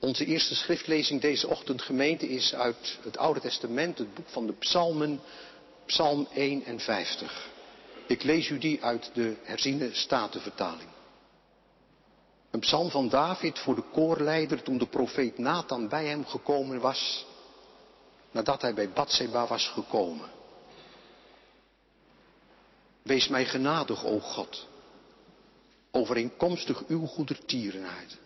Onze 0.00 0.24
eerste 0.24 0.54
schriftlezing 0.54 1.20
deze 1.20 1.48
ochtend 1.48 1.82
gemeente 1.82 2.28
is 2.28 2.54
uit 2.54 2.98
het 3.02 3.16
Oude 3.16 3.40
Testament, 3.40 3.98
het 3.98 4.14
boek 4.14 4.28
van 4.28 4.46
de 4.46 4.52
Psalmen, 4.52 5.20
Psalm 5.86 6.28
51. 6.32 7.48
Ik 8.06 8.22
lees 8.22 8.48
u 8.48 8.58
die 8.58 8.84
uit 8.84 9.10
de 9.14 9.36
herziene 9.42 9.94
statenvertaling. 9.94 10.88
Een 12.50 12.60
psalm 12.60 12.90
van 12.90 13.08
David 13.08 13.58
voor 13.58 13.74
de 13.74 13.84
koorleider 13.92 14.62
toen 14.62 14.78
de 14.78 14.86
profeet 14.86 15.38
Nathan 15.38 15.88
bij 15.88 16.06
hem 16.06 16.26
gekomen 16.26 16.80
was, 16.80 17.26
nadat 18.30 18.62
hij 18.62 18.74
bij 18.74 18.90
Bathseba 18.90 19.46
was 19.46 19.68
gekomen. 19.68 20.30
Wees 23.02 23.28
mij 23.28 23.44
genadig, 23.44 24.04
o 24.04 24.18
God, 24.18 24.66
overeenkomstig 25.90 26.86
uw 26.86 27.06
goedertierenheid. 27.06 28.18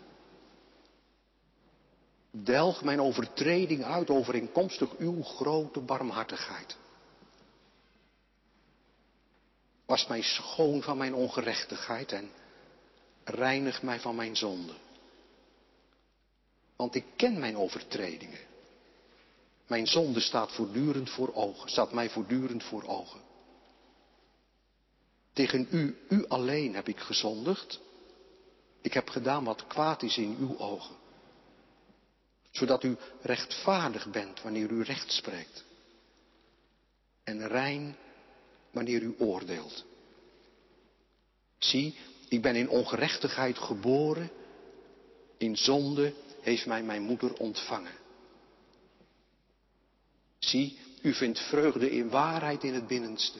Delg 2.35 2.85
mijn 2.85 3.01
overtreding 3.01 3.85
uit 3.85 4.11
overeenkomstig 4.11 4.97
uw 4.99 5.23
grote 5.23 5.81
barmhartigheid. 5.81 6.77
Was 9.87 10.07
mij 10.07 10.23
schoon 10.23 10.83
van 10.83 10.97
mijn 10.97 11.15
ongerechtigheid 11.15 12.13
en 12.13 12.31
reinig 13.25 13.83
mij 13.83 14.01
van 14.01 14.15
mijn 14.15 14.37
zonde. 14.37 14.73
Want 16.77 16.95
ik 16.95 17.05
ken 17.17 17.39
mijn 17.39 17.57
overtredingen. 17.57 18.41
Mijn 19.67 19.87
zonde 19.87 20.21
staat 20.21 20.53
voortdurend 20.53 21.11
voor 21.11 21.35
ogen, 21.35 21.71
staat 21.71 21.93
mij 21.93 22.11
voortdurend 22.11 22.65
voor 22.65 22.87
ogen. 22.87 23.21
Tegen 25.33 25.69
u, 25.71 25.99
u 26.09 26.27
alleen 26.29 26.75
heb 26.75 26.89
ik 26.89 26.99
gezondigd. 26.99 27.81
Ik 28.81 28.93
heb 28.93 29.09
gedaan 29.09 29.45
wat 29.45 29.67
kwaad 29.67 30.03
is 30.03 30.17
in 30.17 30.37
uw 30.39 30.59
ogen. 30.59 31.01
Zodat 32.53 32.85
u 32.85 32.97
rechtvaardig 33.21 34.11
bent 34.11 34.43
wanneer 34.43 34.71
u 34.71 34.83
recht 34.83 35.13
spreekt. 35.13 35.65
En 37.25 37.49
rein 37.49 37.97
wanneer 38.71 39.03
u 39.03 39.15
oordeelt. 39.19 39.85
Zie, 41.59 41.95
ik 42.29 42.43
ben 42.43 42.57
in 42.57 42.69
ongerechtigheid 42.69 43.59
geboren. 43.59 44.31
In 45.39 45.57
zonde 45.57 46.15
heeft 46.41 46.67
mij 46.67 46.83
mijn 46.83 47.03
moeder 47.03 47.35
ontvangen. 47.35 47.95
Zie, 50.39 50.79
u 51.03 51.15
vindt 51.15 51.39
vreugde 51.39 51.91
in 51.91 52.09
waarheid 52.09 52.65
in 52.65 52.75
het 52.75 52.87
binnenste. 52.87 53.39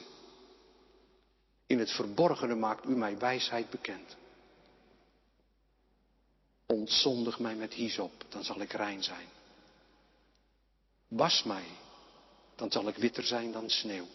In 1.67 1.79
het 1.79 1.91
verborgene 1.91 2.55
maakt 2.55 2.85
u 2.85 2.95
mij 2.95 3.17
wijsheid 3.17 3.69
bekend. 3.69 4.15
Ontzondig 6.73 7.39
mij 7.39 7.55
met 7.55 7.73
hyssop, 7.73 8.25
dan 8.29 8.43
zal 8.43 8.61
ik 8.61 8.71
rein 8.71 9.03
zijn. 9.03 9.27
Was 11.07 11.43
mij, 11.43 11.65
dan 12.55 12.71
zal 12.71 12.87
ik 12.87 12.95
witter 12.95 13.23
zijn 13.23 13.51
dan 13.51 13.69
sneeuw. 13.69 14.07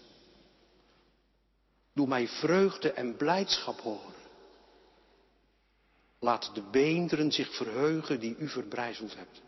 Doe 1.92 2.06
mij 2.06 2.28
vreugde 2.28 2.92
en 2.92 3.16
blijdschap 3.16 3.80
horen. 3.80 4.14
Laat 6.18 6.50
de 6.54 6.62
beenderen 6.62 7.32
zich 7.32 7.56
verheugen 7.56 8.20
die 8.20 8.36
u 8.36 8.48
verbrijzeld 8.48 9.14
hebt. 9.16 9.40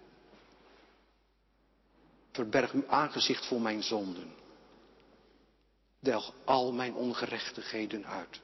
Verberg 2.33 2.73
uw 2.73 2.89
aangezicht 2.89 3.47
voor 3.47 3.61
mijn 3.61 3.83
zonden. 3.83 4.35
Delg 6.01 6.33
al 6.45 6.73
mijn 6.73 6.95
ongerechtigheden 6.95 8.07
uit. 8.07 8.41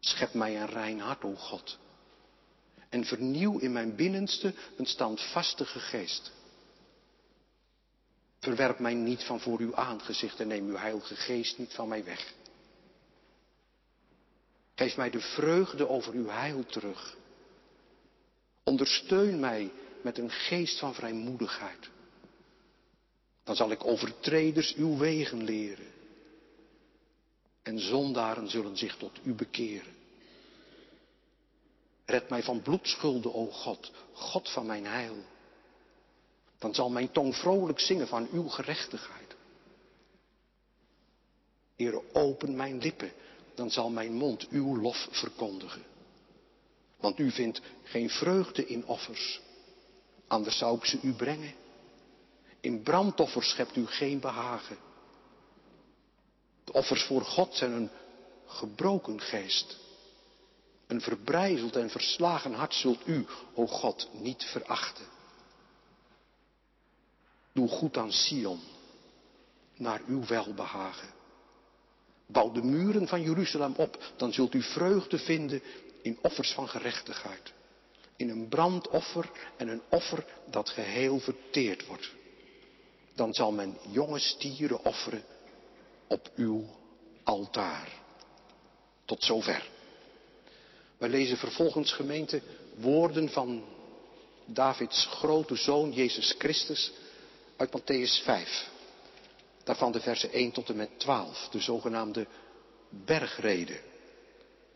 Schep 0.00 0.34
mij 0.34 0.60
een 0.60 0.66
rein 0.66 1.00
hart, 1.00 1.24
o 1.24 1.34
God. 1.34 1.78
En 2.88 3.04
vernieuw 3.04 3.58
in 3.58 3.72
mijn 3.72 3.96
binnenste 3.96 4.54
een 4.76 4.86
standvastige 4.86 5.80
geest. 5.80 6.32
Verwerp 8.38 8.78
mij 8.78 8.94
niet 8.94 9.24
van 9.24 9.40
voor 9.40 9.58
uw 9.58 9.74
aangezicht 9.74 10.40
en 10.40 10.48
neem 10.48 10.68
uw 10.68 10.76
heilige 10.76 11.16
geest 11.16 11.58
niet 11.58 11.72
van 11.72 11.88
mij 11.88 12.04
weg. 12.04 12.34
Geef 14.74 14.96
mij 14.96 15.10
de 15.10 15.20
vreugde 15.20 15.88
over 15.88 16.12
uw 16.12 16.28
heil 16.28 16.66
terug. 16.66 17.16
Ondersteun 18.62 19.40
mij 19.40 19.72
met 20.02 20.18
een 20.18 20.30
geest 20.30 20.78
van 20.78 20.94
vrijmoedigheid. 20.94 21.90
Dan 23.44 23.56
zal 23.56 23.70
ik 23.70 23.84
overtreders 23.84 24.74
uw 24.74 24.96
wegen 24.96 25.44
leren. 25.44 25.86
En 27.62 27.78
zondaren 27.78 28.50
zullen 28.50 28.76
zich 28.76 28.96
tot 28.96 29.18
u 29.22 29.32
bekeren. 29.34 29.95
Red 32.06 32.28
mij 32.28 32.42
van 32.42 32.62
bloedschulden, 32.62 33.34
o 33.34 33.46
God, 33.46 33.90
God 34.12 34.50
van 34.50 34.66
mijn 34.66 34.86
heil. 34.86 35.16
Dan 36.58 36.74
zal 36.74 36.90
mijn 36.90 37.10
tong 37.10 37.36
vrolijk 37.36 37.80
zingen 37.80 38.08
van 38.08 38.28
uw 38.32 38.48
gerechtigheid. 38.48 39.36
Heere, 41.76 42.02
open 42.12 42.56
mijn 42.56 42.78
lippen, 42.78 43.12
dan 43.54 43.70
zal 43.70 43.90
mijn 43.90 44.12
mond 44.12 44.48
uw 44.48 44.80
lof 44.80 45.08
verkondigen. 45.10 45.82
Want 46.96 47.18
u 47.18 47.30
vindt 47.30 47.60
geen 47.82 48.10
vreugde 48.10 48.66
in 48.66 48.86
offers, 48.86 49.40
anders 50.26 50.58
zou 50.58 50.76
ik 50.76 50.84
ze 50.84 50.98
u 51.02 51.12
brengen. 51.12 51.54
In 52.60 52.82
brandoffers 52.82 53.48
schept 53.48 53.76
u 53.76 53.86
geen 53.86 54.20
behagen. 54.20 54.76
De 56.64 56.72
offers 56.72 57.02
voor 57.02 57.22
God 57.22 57.54
zijn 57.54 57.72
een 57.72 57.90
gebroken 58.46 59.20
geest. 59.20 59.76
Een 60.86 61.00
verbrijzeld 61.00 61.76
en 61.76 61.90
verslagen 61.90 62.52
hart 62.52 62.74
zult 62.74 63.06
u, 63.06 63.26
o 63.54 63.66
God, 63.66 64.08
niet 64.12 64.44
verachten. 64.44 65.04
Doe 67.52 67.68
goed 67.68 67.96
aan 67.96 68.12
Sion, 68.12 68.60
naar 69.76 70.00
uw 70.06 70.26
welbehagen. 70.26 71.08
Bouw 72.26 72.52
de 72.52 72.62
muren 72.62 73.08
van 73.08 73.22
Jeruzalem 73.22 73.74
op, 73.76 74.12
dan 74.16 74.32
zult 74.32 74.54
u 74.54 74.62
vreugde 74.62 75.18
vinden 75.18 75.62
in 76.02 76.18
offers 76.22 76.52
van 76.52 76.68
gerechtigheid. 76.68 77.52
In 78.16 78.30
een 78.30 78.48
brandoffer 78.48 79.30
en 79.56 79.68
een 79.68 79.82
offer 79.88 80.26
dat 80.50 80.68
geheel 80.68 81.20
verteerd 81.20 81.86
wordt. 81.86 82.12
Dan 83.14 83.34
zal 83.34 83.52
men 83.52 83.78
jonge 83.90 84.18
stieren 84.18 84.84
offeren 84.84 85.24
op 86.06 86.30
uw 86.34 86.64
altaar. 87.24 87.88
Tot 89.04 89.24
zover. 89.24 89.74
Wij 90.98 91.08
lezen 91.08 91.36
vervolgens 91.36 91.92
gemeente 91.92 92.42
woorden 92.74 93.28
van 93.28 93.64
Davids 94.44 95.06
grote 95.06 95.56
zoon 95.56 95.92
Jezus 95.92 96.34
Christus 96.38 96.92
uit 97.56 97.70
Matthäus 97.80 98.24
5. 98.24 98.70
Daarvan 99.64 99.92
de 99.92 100.00
versen 100.00 100.32
1 100.32 100.52
tot 100.52 100.68
en 100.68 100.76
met 100.76 100.98
12, 100.98 101.48
de 101.48 101.60
zogenaamde 101.60 102.26
bergreden. 102.88 103.80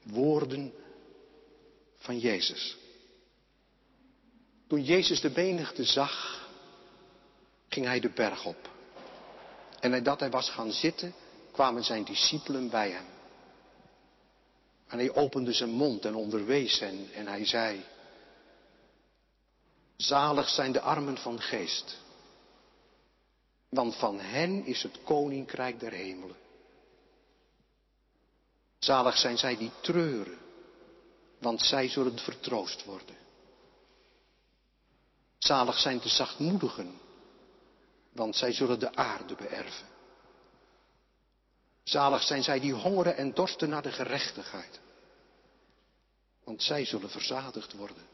Woorden 0.02 0.72
van 1.98 2.18
Jezus. 2.18 2.76
Toen 4.68 4.84
Jezus 4.84 5.20
de 5.20 5.30
menigte 5.34 5.84
zag, 5.84 6.46
ging 7.68 7.86
hij 7.86 8.00
de 8.00 8.08
berg 8.10 8.44
op. 8.44 8.68
En 9.80 9.90
nadat 9.90 10.20
hij 10.20 10.30
was 10.30 10.50
gaan 10.50 10.72
zitten, 10.72 11.14
kwamen 11.52 11.84
zijn 11.84 12.04
discipelen 12.04 12.70
bij 12.70 12.90
hem. 12.90 13.04
En 14.90 14.98
hij 14.98 15.14
opende 15.14 15.52
zijn 15.52 15.70
mond 15.70 16.04
en 16.04 16.14
onderwees 16.14 16.78
hen 16.78 17.12
en 17.12 17.26
hij 17.26 17.46
zei, 17.46 17.84
Zalig 19.96 20.48
zijn 20.48 20.72
de 20.72 20.80
armen 20.80 21.16
van 21.16 21.40
geest, 21.40 21.98
want 23.68 23.96
van 23.96 24.20
hen 24.20 24.64
is 24.64 24.82
het 24.82 25.02
koninkrijk 25.02 25.80
der 25.80 25.92
hemelen. 25.92 26.36
Zalig 28.78 29.16
zijn 29.16 29.38
zij 29.38 29.56
die 29.56 29.70
treuren, 29.80 30.38
want 31.38 31.62
zij 31.62 31.88
zullen 31.88 32.18
vertroost 32.18 32.84
worden. 32.84 33.16
Zalig 35.38 35.78
zijn 35.78 36.00
de 36.00 36.08
zachtmoedigen, 36.08 37.00
want 38.12 38.36
zij 38.36 38.52
zullen 38.52 38.78
de 38.78 38.94
aarde 38.94 39.34
beërven. 39.34 39.86
Zalig 41.82 42.22
zijn 42.22 42.42
zij 42.42 42.60
die 42.60 42.72
hongeren 42.72 43.16
en 43.16 43.34
dorsten 43.34 43.68
naar 43.68 43.82
de 43.82 43.92
gerechtigheid, 43.92 44.80
want 46.44 46.62
zij 46.62 46.84
zullen 46.84 47.10
verzadigd 47.10 47.72
worden. 47.72 48.08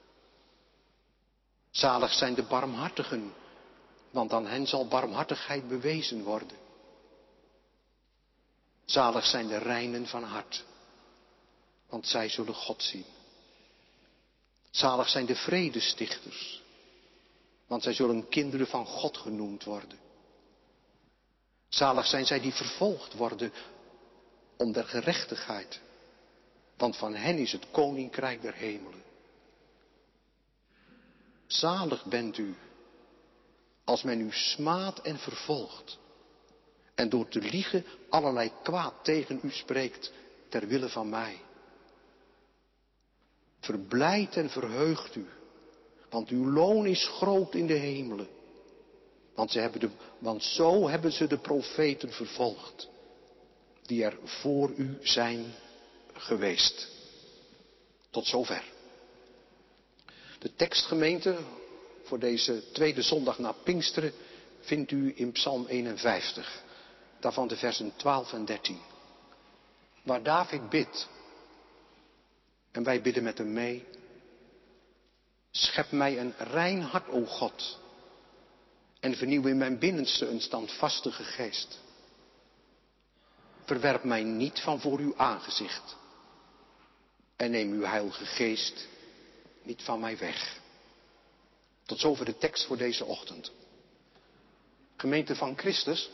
Zalig 1.70 2.12
zijn 2.12 2.34
de 2.34 2.42
barmhartigen, 2.42 3.34
want 4.10 4.32
aan 4.32 4.46
hen 4.46 4.66
zal 4.66 4.88
barmhartigheid 4.88 5.68
bewezen 5.68 6.22
worden. 6.22 6.56
Zalig 8.84 9.26
zijn 9.26 9.48
de 9.48 9.58
reinen 9.58 10.06
van 10.06 10.22
hart, 10.22 10.64
want 11.88 12.06
zij 12.06 12.28
zullen 12.28 12.54
God 12.54 12.82
zien. 12.82 13.04
Zalig 14.70 15.08
zijn 15.08 15.26
de 15.26 15.36
vredestichters, 15.36 16.62
want 17.66 17.82
zij 17.82 17.92
zullen 17.92 18.28
kinderen 18.28 18.66
van 18.66 18.86
God 18.86 19.16
genoemd 19.16 19.64
worden. 19.64 20.05
Zalig 21.68 22.06
zijn 22.06 22.26
zij 22.26 22.40
die 22.40 22.52
vervolgd 22.52 23.14
worden 23.14 23.52
om 24.56 24.72
der 24.72 24.84
gerechtigheid, 24.84 25.80
want 26.76 26.96
van 26.96 27.14
hen 27.14 27.38
is 27.38 27.52
het 27.52 27.70
koninkrijk 27.70 28.42
der 28.42 28.54
hemelen. 28.54 29.02
Zalig 31.46 32.04
bent 32.04 32.38
u 32.38 32.54
als 33.84 34.02
men 34.02 34.20
u 34.20 34.32
smaadt 34.32 35.00
en 35.00 35.18
vervolgt 35.18 35.98
en 36.94 37.08
door 37.08 37.28
te 37.28 37.40
liegen 37.40 37.84
allerlei 38.08 38.52
kwaad 38.62 38.94
tegen 39.02 39.40
u 39.42 39.50
spreekt 39.50 40.12
ter 40.48 40.66
wille 40.66 40.88
van 40.88 41.08
mij. 41.08 41.40
Verblijd 43.60 44.36
en 44.36 44.50
verheugt 44.50 45.14
u, 45.14 45.26
want 46.10 46.28
uw 46.28 46.50
loon 46.50 46.86
is 46.86 47.08
groot 47.08 47.54
in 47.54 47.66
de 47.66 47.74
hemelen. 47.74 48.28
Want, 49.36 49.50
ze 49.50 49.58
hebben 49.58 49.80
de, 49.80 49.90
want 50.18 50.42
zo 50.42 50.88
hebben 50.88 51.12
ze 51.12 51.26
de 51.26 51.38
profeten 51.38 52.12
vervolgd, 52.12 52.88
die 53.82 54.04
er 54.04 54.18
voor 54.24 54.70
u 54.76 54.98
zijn 55.02 55.54
geweest. 56.12 56.88
Tot 58.10 58.26
zover. 58.26 58.64
De 60.38 60.54
tekstgemeente 60.54 61.36
voor 62.02 62.18
deze 62.18 62.62
tweede 62.72 63.02
zondag 63.02 63.38
na 63.38 63.52
Pinksteren 63.52 64.12
vindt 64.60 64.90
u 64.90 65.12
in 65.16 65.32
Psalm 65.32 65.66
51. 65.66 66.62
Daarvan 67.20 67.48
de 67.48 67.56
versen 67.56 67.92
12 67.96 68.32
en 68.32 68.44
13. 68.44 68.80
Waar 70.02 70.22
David 70.22 70.68
bidt. 70.68 71.08
En 72.72 72.82
wij 72.82 73.02
bidden 73.02 73.22
met 73.22 73.38
hem 73.38 73.52
mee. 73.52 73.84
Schep 75.50 75.90
mij 75.90 76.18
een 76.18 76.34
rein 76.38 76.80
hart, 76.80 77.08
o 77.08 77.24
God. 77.24 77.78
En 79.06 79.16
vernieuw 79.16 79.46
in 79.46 79.56
mijn 79.56 79.78
binnenste 79.78 80.26
een 80.26 80.40
standvastige 80.40 81.24
geest. 81.24 81.78
Verwerp 83.64 84.04
mij 84.04 84.22
niet 84.22 84.60
van 84.60 84.80
voor 84.80 84.98
uw 84.98 85.16
aangezicht. 85.16 85.96
En 87.36 87.50
neem 87.50 87.72
uw 87.72 87.84
heilige 87.84 88.26
geest 88.26 88.88
niet 89.62 89.82
van 89.82 90.00
mij 90.00 90.18
weg. 90.18 90.60
Tot 91.84 91.98
zover 91.98 92.24
de 92.24 92.38
tekst 92.38 92.64
voor 92.66 92.76
deze 92.76 93.04
ochtend. 93.04 93.52
Gemeente 94.96 95.36
van 95.36 95.58
Christus. 95.58 96.10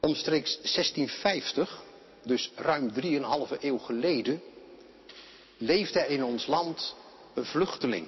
Omstreeks 0.00 0.50
1650, 0.54 1.82
dus 2.22 2.50
ruim 2.54 2.92
3,5 2.92 3.60
eeuw 3.60 3.78
geleden, 3.78 4.42
leefde 5.56 6.00
er 6.00 6.10
in 6.10 6.24
ons 6.24 6.46
land 6.46 6.94
een 7.34 7.44
vluchteling. 7.44 8.06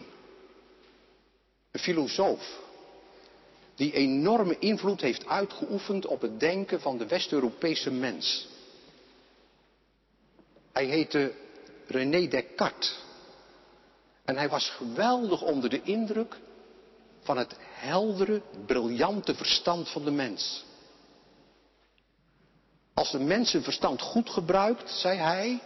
Filosoof. 1.79 2.67
Die 3.75 3.93
enorme 3.93 4.59
invloed 4.59 5.01
heeft 5.01 5.27
uitgeoefend 5.27 6.07
op 6.07 6.21
het 6.21 6.41
denken 6.41 6.81
van 6.81 6.99
de 6.99 7.07
West-Europese 7.07 7.91
mens. 7.91 8.49
Hij 10.73 10.85
heette 10.85 11.33
René 11.87 12.29
Descartes. 12.29 12.99
En 14.25 14.37
hij 14.37 14.49
was 14.49 14.71
geweldig 14.71 15.43
onder 15.43 15.71
de 15.71 15.83
indruk 15.83 16.37
van 17.23 17.37
het 17.37 17.55
heldere, 17.61 18.43
briljante 18.67 19.35
verstand 19.35 19.89
van 19.89 20.05
de 20.05 20.11
mens. 20.11 20.65
Als 22.95 23.11
de 23.11 23.19
mens 23.19 23.51
zijn 23.51 23.63
verstand 23.63 24.01
goed 24.01 24.31
gebruikt, 24.31 24.91
zei 24.91 25.19
hij, 25.19 25.61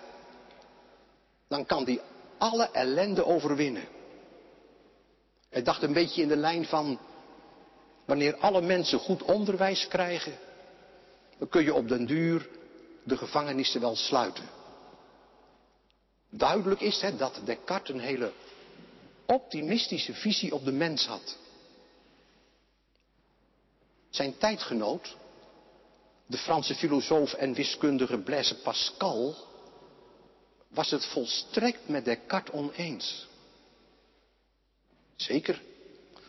dan 1.49 1.67
kan 1.67 1.85
die 1.85 2.01
alle 2.39 2.69
ellende 2.73 3.25
overwinnen. 3.25 3.85
Hij 5.53 5.63
dacht 5.63 5.83
een 5.83 5.93
beetje 5.93 6.23
in 6.23 6.29
de 6.29 6.37
lijn 6.37 6.65
van, 6.65 6.99
wanneer 8.05 8.37
alle 8.37 8.61
mensen 8.61 8.99
goed 8.99 9.23
onderwijs 9.23 9.89
krijgen, 9.89 10.39
dan 11.39 11.49
kun 11.49 11.65
je 11.65 11.75
op 11.75 11.89
den 11.89 12.07
duur 12.07 12.49
de 13.03 13.17
gevangenissen 13.17 13.81
wel 13.81 13.97
sluiten. 13.97 14.49
Duidelijk 16.31 16.81
is 16.81 17.05
dat 17.19 17.41
Descartes 17.45 17.95
een 17.95 18.01
hele 18.01 18.33
optimistische 19.27 20.15
visie 20.15 20.55
op 20.55 20.65
de 20.65 20.73
mens 20.73 21.07
had. 21.07 21.37
Zijn 24.11 24.39
tijdgenoot, 24.39 25.17
de 26.27 26.39
Franse 26.39 26.75
filosoof 26.75 27.33
en 27.33 27.55
wiskundige 27.55 28.19
Blaise 28.19 28.57
Pascal, 28.57 29.35
was 30.69 30.91
het 30.91 31.05
volstrekt 31.05 31.89
met 31.89 32.05
Descartes 32.05 32.55
oneens. 32.55 33.31
Zeker, 35.23 35.63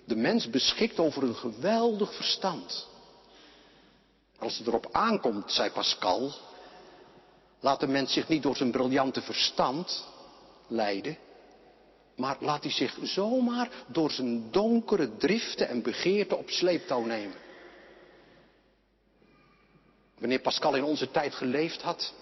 de 0.06 0.16
mens 0.16 0.50
beschikt 0.50 1.00
over 1.00 1.24
een 1.24 1.36
geweldig 1.36 2.16
verstand. 2.16 2.88
Als 4.40 4.57
het 4.57 4.68
erop 4.68 4.88
aankomt, 4.92 5.51
zei 5.51 5.69
Pascal, 5.69 6.34
laat 7.60 7.80
de 7.80 7.88
mens 7.88 8.13
zich 8.13 8.28
niet 8.28 8.44
door 8.44 8.56
zijn 8.56 8.72
briljante 8.72 9.22
verstand 9.22 10.06
leiden, 10.68 11.18
maar 12.16 12.38
laat 12.40 12.63
hij 12.63 12.72
zich 12.72 12.98
zomaar 13.01 13.69
door 13.88 14.12
zijn 14.12 14.51
donkere 14.51 15.18
driften 15.18 15.68
en 15.68 15.81
begeerten 15.81 16.38
op 16.38 16.50
sleeptouw 16.50 17.01
nemen. 17.06 17.38
Wanneer 20.19 20.42
Pascal 20.42 20.75
in 20.75 20.84
onze 20.84 21.12
tijd 21.12 21.36
geleefd 21.36 21.81
had, 21.81 22.13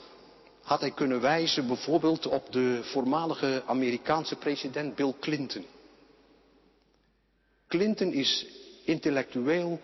had 0.64 0.80
hij 0.80 0.92
kunnen 0.92 1.22
wijzen 1.22 1.68
bijvoorbeeld 1.68 2.28
op 2.28 2.52
de 2.52 2.80
voormalige 2.84 3.64
Amerikaanse 3.66 4.36
president 4.36 4.96
Bill 4.96 5.14
Clinton. 5.20 5.66
Clinton 7.72 8.14
is 8.14 8.46
intellectueel 8.84 9.82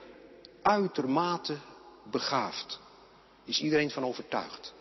uitermate 0.62 1.57
begaafd. 2.12 2.80
Is 3.45 3.62
iedereen 3.62 3.92
van 3.92 4.04
overtuigd. 4.04 4.74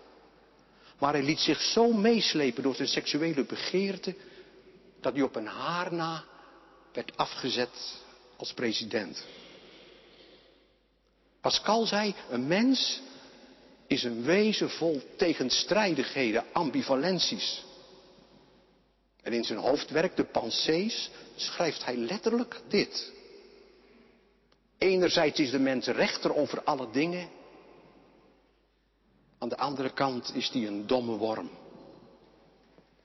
Maar 0.99 1.13
hij 1.13 1.23
liet 1.23 1.39
zich 1.39 1.61
zo 1.61 1.93
meeslepen 1.93 2.63
door 2.63 2.75
zijn 2.75 2.89
seksuele 2.89 3.45
begeerte 3.45 4.15
dat 5.01 5.13
hij 5.13 5.23
op 5.23 5.37
een 5.37 5.47
haar 5.47 5.93
na 5.93 6.25
werd 6.93 7.17
afgezet 7.17 8.03
als 8.37 8.53
president. 8.53 9.25
Pascal 11.41 11.87
zei, 11.87 12.15
een 12.31 12.47
mens 12.47 13.01
is 13.87 14.03
een 14.03 14.23
wezen 14.23 14.71
vol 14.71 15.03
tegenstrijdigheden, 15.17 16.45
ambivalenties. 16.53 17.65
En 19.27 19.33
in 19.33 19.45
zijn 19.45 19.59
hoofdwerk, 19.59 20.17
de 20.17 20.25
Pensées, 20.25 21.11
schrijft 21.37 21.85
hij 21.85 21.97
letterlijk 21.97 22.61
dit. 22.69 23.13
Enerzijds 24.79 25.39
is 25.39 25.51
de 25.51 25.59
mens 25.59 25.87
rechter 25.87 26.37
over 26.37 26.63
alle 26.63 26.91
dingen. 26.91 27.29
Aan 29.39 29.49
de 29.49 29.57
andere 29.57 29.91
kant 29.91 30.35
is 30.35 30.49
hij 30.49 30.67
een 30.67 30.87
domme 30.87 31.17
worm. 31.17 31.51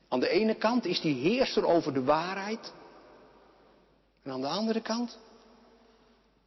Aan 0.08 0.20
de 0.20 0.28
ene 0.28 0.54
kant 0.54 0.84
is 0.84 1.00
hij 1.00 1.10
heerser 1.10 1.66
over 1.66 1.92
de 1.92 2.02
waarheid. 2.02 2.72
En 4.22 4.32
aan 4.32 4.40
de 4.40 4.48
andere 4.48 4.80
kant 4.80 5.18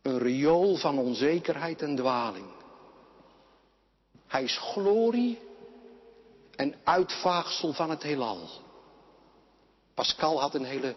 een 0.02 0.18
riool 0.18 0.76
van 0.76 0.98
onzekerheid 0.98 1.82
en 1.82 1.96
dwaling. 1.96 2.48
Hij 4.28 4.44
is 4.44 4.58
glorie 4.58 5.40
en 6.56 6.76
uitvaagsel 6.84 7.74
van 7.74 7.90
het 7.90 8.04
heelal. 8.04 8.64
Pascal 9.96 10.40
had 10.40 10.56
een 10.56 10.66
hele 10.66 10.96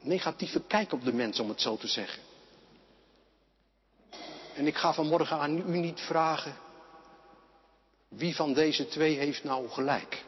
negatieve 0.00 0.60
kijk 0.60 0.92
op 0.92 1.04
de 1.04 1.12
mens, 1.12 1.40
om 1.40 1.48
het 1.48 1.60
zo 1.60 1.76
te 1.76 1.86
zeggen. 1.86 2.22
En 4.54 4.66
ik 4.66 4.76
ga 4.76 4.94
vanmorgen 4.94 5.38
aan 5.38 5.56
u 5.56 5.78
niet 5.78 6.00
vragen 6.00 6.56
wie 8.08 8.36
van 8.36 8.52
deze 8.52 8.88
twee 8.88 9.16
heeft 9.16 9.44
nou 9.44 9.68
gelijk. 9.68 10.24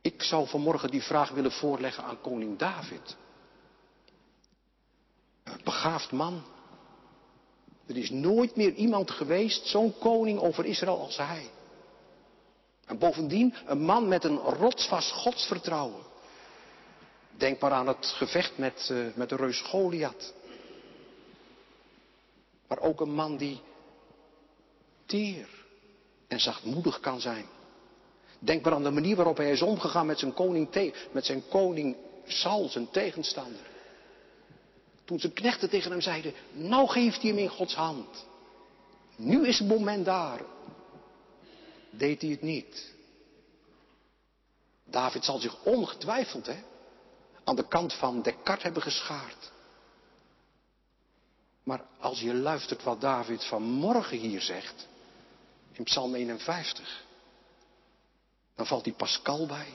Ik 0.00 0.22
zou 0.22 0.48
vanmorgen 0.48 0.90
die 0.90 1.02
vraag 1.02 1.30
willen 1.30 1.52
voorleggen 1.52 2.04
aan 2.04 2.20
koning 2.20 2.58
David. 2.58 3.16
Een 5.44 5.60
begaafd 5.64 6.10
man. 6.10 6.42
Er 7.86 7.96
is 7.96 8.10
nooit 8.10 8.56
meer 8.56 8.72
iemand 8.72 9.10
geweest, 9.10 9.66
zo'n 9.66 9.98
koning 9.98 10.38
over 10.38 10.64
Israël 10.64 11.00
als 11.00 11.16
hij. 11.16 11.50
En 12.90 12.98
bovendien 12.98 13.54
een 13.66 13.80
man 13.80 14.08
met 14.08 14.24
een 14.24 14.36
rotsvast 14.36 15.10
godsvertrouwen. 15.12 16.02
Denk 17.36 17.60
maar 17.60 17.72
aan 17.72 17.86
het 17.86 18.06
gevecht 18.06 18.58
met, 18.58 18.88
uh, 18.92 19.06
met 19.14 19.28
de 19.28 19.36
reus 19.36 19.60
Goliath. 19.60 20.34
Maar 22.68 22.78
ook 22.78 23.00
een 23.00 23.14
man 23.14 23.36
die 23.36 23.60
teer 25.06 25.48
en 26.28 26.40
zachtmoedig 26.40 27.00
kan 27.00 27.20
zijn. 27.20 27.46
Denk 28.38 28.64
maar 28.64 28.72
aan 28.72 28.82
de 28.82 28.90
manier 28.90 29.16
waarop 29.16 29.36
hij 29.36 29.50
is 29.50 29.62
omgegaan 29.62 30.06
met 30.06 30.18
zijn 30.18 30.34
koning, 30.34 30.92
met 31.12 31.24
zijn 31.24 31.42
koning 31.48 31.96
zijn 32.68 32.90
tegenstander. 32.90 33.66
Toen 35.04 35.18
zijn 35.18 35.32
knechten 35.32 35.70
tegen 35.70 35.90
hem 35.90 36.00
zeiden, 36.00 36.34
nou 36.52 36.88
geeft 36.88 37.22
hij 37.22 37.30
hem 37.30 37.38
in 37.38 37.48
Gods 37.48 37.74
hand. 37.74 38.26
Nu 39.16 39.46
is 39.46 39.58
het 39.58 39.68
moment 39.68 40.04
daar. 40.04 40.40
Deed 41.90 42.20
hij 42.20 42.30
het 42.30 42.42
niet. 42.42 42.92
David 44.84 45.24
zal 45.24 45.38
zich 45.38 45.64
ongetwijfeld 45.64 46.46
hè, 46.46 46.62
aan 47.44 47.56
de 47.56 47.68
kant 47.68 47.92
van 47.94 48.22
Descartes 48.22 48.62
hebben 48.62 48.82
geschaard. 48.82 49.52
Maar 51.62 51.84
als 51.98 52.20
je 52.20 52.34
luistert 52.34 52.82
wat 52.82 53.00
David 53.00 53.44
vanmorgen 53.44 54.18
hier 54.18 54.40
zegt, 54.40 54.86
in 55.72 55.84
Psalm 55.84 56.14
51, 56.14 57.04
dan 58.54 58.66
valt 58.66 58.84
die 58.84 58.92
Pascal 58.92 59.46
bij. 59.46 59.72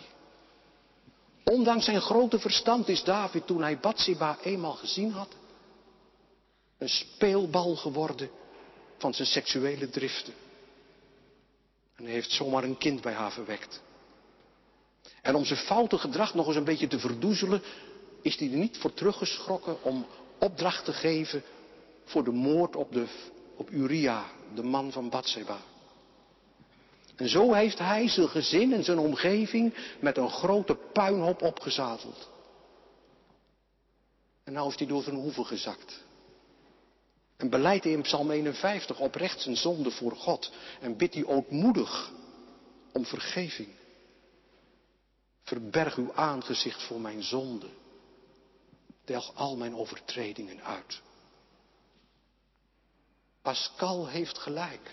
Ondanks 1.44 1.86
zijn 1.86 2.02
grote 2.02 2.40
verstand 2.40 2.88
is 2.88 3.04
David, 3.04 3.48
toen 3.48 3.62
hij 3.62 3.80
Bathsheba 3.80 4.38
eenmaal 4.42 4.74
gezien 4.74 5.12
had, 5.12 5.30
een 6.78 6.90
speelbal 6.90 7.76
geworden 7.76 8.30
van 8.98 9.14
zijn 9.14 9.28
seksuele 9.28 9.90
driften. 9.90 10.34
En 11.96 12.06
heeft 12.06 12.32
zomaar 12.32 12.64
een 12.64 12.78
kind 12.78 13.02
bij 13.02 13.14
haar 13.14 13.32
verwekt. 13.32 13.82
En 15.22 15.36
om 15.36 15.46
zijn 15.46 15.60
foute 15.60 15.98
gedrag 15.98 16.34
nog 16.34 16.48
eens 16.48 16.56
een 16.56 16.64
beetje 16.64 16.88
te 16.88 17.00
verdoezelen, 17.00 17.62
is 18.22 18.36
hij 18.40 18.52
er 18.52 18.58
niet 18.58 18.78
voor 18.78 18.94
teruggeschrokken 18.94 19.84
om 19.84 20.06
opdracht 20.40 20.86
te 20.86 20.94
geven 20.94 21.44
voor 22.04 22.24
de 22.24 22.32
moord 22.32 22.76
op, 22.76 22.92
de, 22.92 23.06
op 23.56 23.70
Uria, 23.70 24.26
de 24.54 24.64
man 24.64 24.92
van 24.92 25.10
Bathsheba. 25.10 25.58
En 27.16 27.30
zo 27.30 27.54
heeft 27.54 27.80
hij 27.80 28.08
zijn 28.08 28.30
gezin 28.30 28.74
en 28.74 28.84
zijn 28.84 28.98
omgeving 28.98 29.74
met 30.00 30.18
een 30.18 30.30
grote 30.30 30.76
puinhoop 30.76 31.42
opgezadeld. 31.42 32.30
En 34.44 34.54
nou 34.54 34.70
is 34.70 34.76
hij 34.78 34.88
door 34.88 35.04
zijn 35.04 35.16
hoeven 35.16 35.46
gezakt. 35.46 36.04
En 37.38 37.50
beleidt 37.50 37.84
hij 37.84 37.94
in 37.94 38.02
Psalm 38.02 38.32
51 38.32 39.00
oprecht 39.00 39.42
zijn 39.42 39.58
zonde 39.58 39.92
voor 39.92 40.16
God. 40.16 40.52
En 40.80 40.98
bidt 40.98 41.14
hij 41.14 41.26
ootmoedig 41.26 42.12
om 42.92 43.06
vergeving. 43.06 43.70
Verberg 45.44 45.96
uw 45.96 46.14
aangezicht 46.14 46.84
voor 46.84 47.02
mijn 47.02 47.24
zonde. 47.24 47.68
Delg 49.06 49.36
al 49.36 49.58
mijn 49.58 49.76
overtredingen 49.76 50.64
uit. 50.64 51.02
Pascal 53.42 54.08
heeft 54.08 54.38
gelijk. 54.38 54.92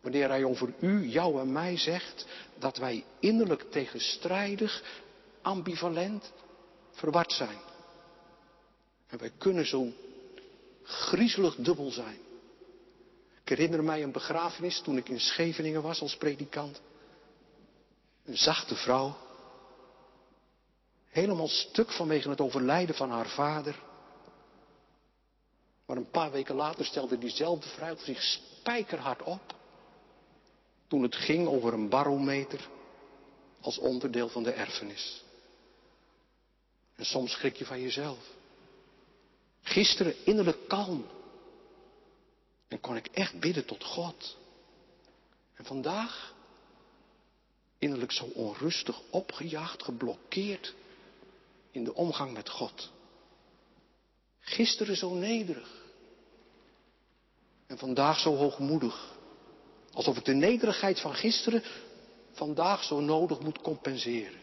Wanneer 0.00 0.28
hij 0.28 0.44
over 0.44 0.74
u, 0.80 1.06
jou 1.06 1.40
en 1.40 1.52
mij 1.52 1.76
zegt 1.76 2.26
dat 2.58 2.76
wij 2.76 3.04
innerlijk 3.18 3.70
tegenstrijdig, 3.70 5.02
ambivalent, 5.42 6.32
verward 6.90 7.32
zijn. 7.32 7.58
En 9.06 9.18
wij 9.18 9.32
kunnen 9.38 9.66
zo 9.66 9.92
griezelig 10.88 11.54
dubbel 11.54 11.90
zijn. 11.90 12.18
Ik 13.42 13.48
herinner 13.48 13.84
mij 13.84 14.02
een 14.02 14.12
begrafenis 14.12 14.80
toen 14.80 14.96
ik 14.96 15.08
in 15.08 15.20
Scheveningen 15.20 15.82
was 15.82 16.00
als 16.00 16.16
predikant. 16.16 16.80
Een 18.24 18.36
zachte 18.36 18.74
vrouw. 18.74 19.16
Helemaal 21.08 21.48
stuk 21.48 21.90
vanwege 21.90 22.28
het 22.28 22.40
overlijden 22.40 22.94
van 22.94 23.10
haar 23.10 23.28
vader. 23.28 23.82
Maar 25.86 25.96
een 25.96 26.10
paar 26.10 26.30
weken 26.30 26.54
later 26.54 26.84
stelde 26.84 27.18
diezelfde 27.18 27.68
vrouw 27.68 27.96
zich 27.96 28.22
spijkerhard 28.22 29.22
op. 29.22 29.54
Toen 30.86 31.02
het 31.02 31.16
ging 31.16 31.48
over 31.48 31.72
een 31.72 31.88
barometer 31.88 32.68
als 33.60 33.78
onderdeel 33.78 34.28
van 34.28 34.42
de 34.42 34.52
erfenis. 34.52 35.24
En 36.94 37.04
soms 37.04 37.32
schrik 37.32 37.56
je 37.56 37.64
van 37.64 37.80
jezelf. 37.80 38.36
Gisteren 39.62 40.14
innerlijk 40.24 40.68
kalm. 40.68 41.06
En 42.68 42.80
kon 42.80 42.96
ik 42.96 43.06
echt 43.06 43.40
bidden 43.40 43.64
tot 43.64 43.84
God. 43.84 44.36
En 45.54 45.64
vandaag 45.64 46.34
innerlijk 47.78 48.12
zo 48.12 48.24
onrustig 48.24 49.00
opgejaagd, 49.10 49.82
geblokkeerd 49.82 50.74
in 51.70 51.84
de 51.84 51.94
omgang 51.94 52.32
met 52.32 52.48
God. 52.48 52.90
Gisteren 54.40 54.96
zo 54.96 55.14
nederig. 55.14 55.86
En 57.66 57.78
vandaag 57.78 58.18
zo 58.18 58.36
hoogmoedig. 58.36 59.16
Alsof 59.92 60.16
ik 60.16 60.24
de 60.24 60.34
nederigheid 60.34 61.00
van 61.00 61.14
gisteren 61.14 61.62
vandaag 62.32 62.84
zo 62.84 63.00
nodig 63.00 63.40
moet 63.40 63.60
compenseren. 63.60 64.40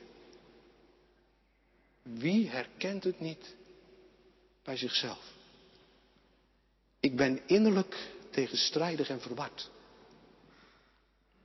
Wie 2.01 2.49
herkent 2.49 3.03
het 3.03 3.19
niet 3.19 3.55
bij 4.65 4.77
zichzelf? 4.77 5.33
Ik 6.99 7.15
ben 7.15 7.47
innerlijk 7.47 8.11
tegenstrijdig 8.31 9.09
en 9.09 9.21
verward. 9.21 9.69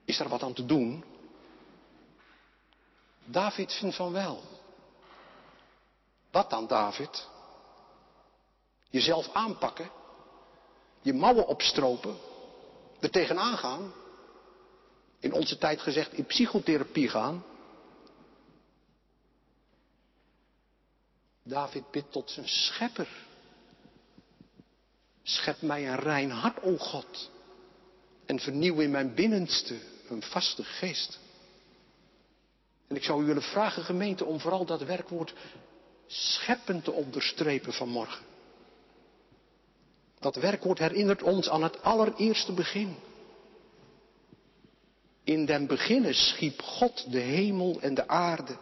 Is 0.05 0.17
daar 0.17 0.29
wat 0.29 0.43
aan 0.43 0.53
te 0.53 0.67
doen? 0.67 1.05
David 3.25 3.73
vindt 3.73 3.97
van 3.97 4.13
wel. 4.13 4.43
Wat 6.31 6.51
dan, 6.51 6.67
David? 6.67 7.29
Jezelf 8.91 9.33
aanpakken, 9.33 9.91
je 11.03 11.13
mouwen 11.13 11.47
opstropen, 11.47 12.17
er 13.01 13.11
tegenaan 13.11 13.59
gaan. 13.59 13.93
In 15.19 15.33
onze 15.33 15.59
tijd 15.59 15.81
gezegd 15.81 16.13
in 16.13 16.27
psychotherapie 16.27 17.09
gaan. 17.09 17.45
David 21.51 21.91
bidt 21.91 22.13
tot 22.13 22.31
zijn 22.31 22.49
schepper. 22.49 23.09
Schep 25.23 25.63
mij 25.63 25.89
een 25.89 25.99
rein 25.99 26.31
hart, 26.31 26.63
o 26.63 26.77
God. 26.77 27.31
En 28.27 28.39
vernieuw 28.39 28.81
in 28.81 28.91
mijn 28.91 29.15
binnenste 29.15 29.79
een 30.09 30.23
vaste 30.23 30.65
geest. 30.65 31.19
En 32.89 32.97
ik 32.97 33.05
zou 33.05 33.23
u 33.23 33.27
willen 33.27 33.43
vragen, 33.43 33.83
gemeente, 33.83 34.25
om 34.25 34.41
vooral 34.41 34.65
dat 34.65 34.83
werkwoord 34.83 35.35
scheppen 36.07 36.83
te 36.83 36.93
onderstrepen 36.93 37.73
vanmorgen. 37.73 38.25
Dat 40.19 40.37
werkwoord 40.37 40.79
herinnert 40.79 41.23
ons 41.23 41.49
aan 41.49 41.63
het 41.63 41.83
allereerste 41.83 42.53
begin. 42.53 42.97
In 45.25 45.47
den 45.47 45.67
beginnen 45.67 46.15
schiep 46.15 46.63
God 46.63 47.13
de 47.13 47.19
hemel 47.19 47.81
en 47.81 47.95
de 47.95 48.09
aarde. 48.09 48.57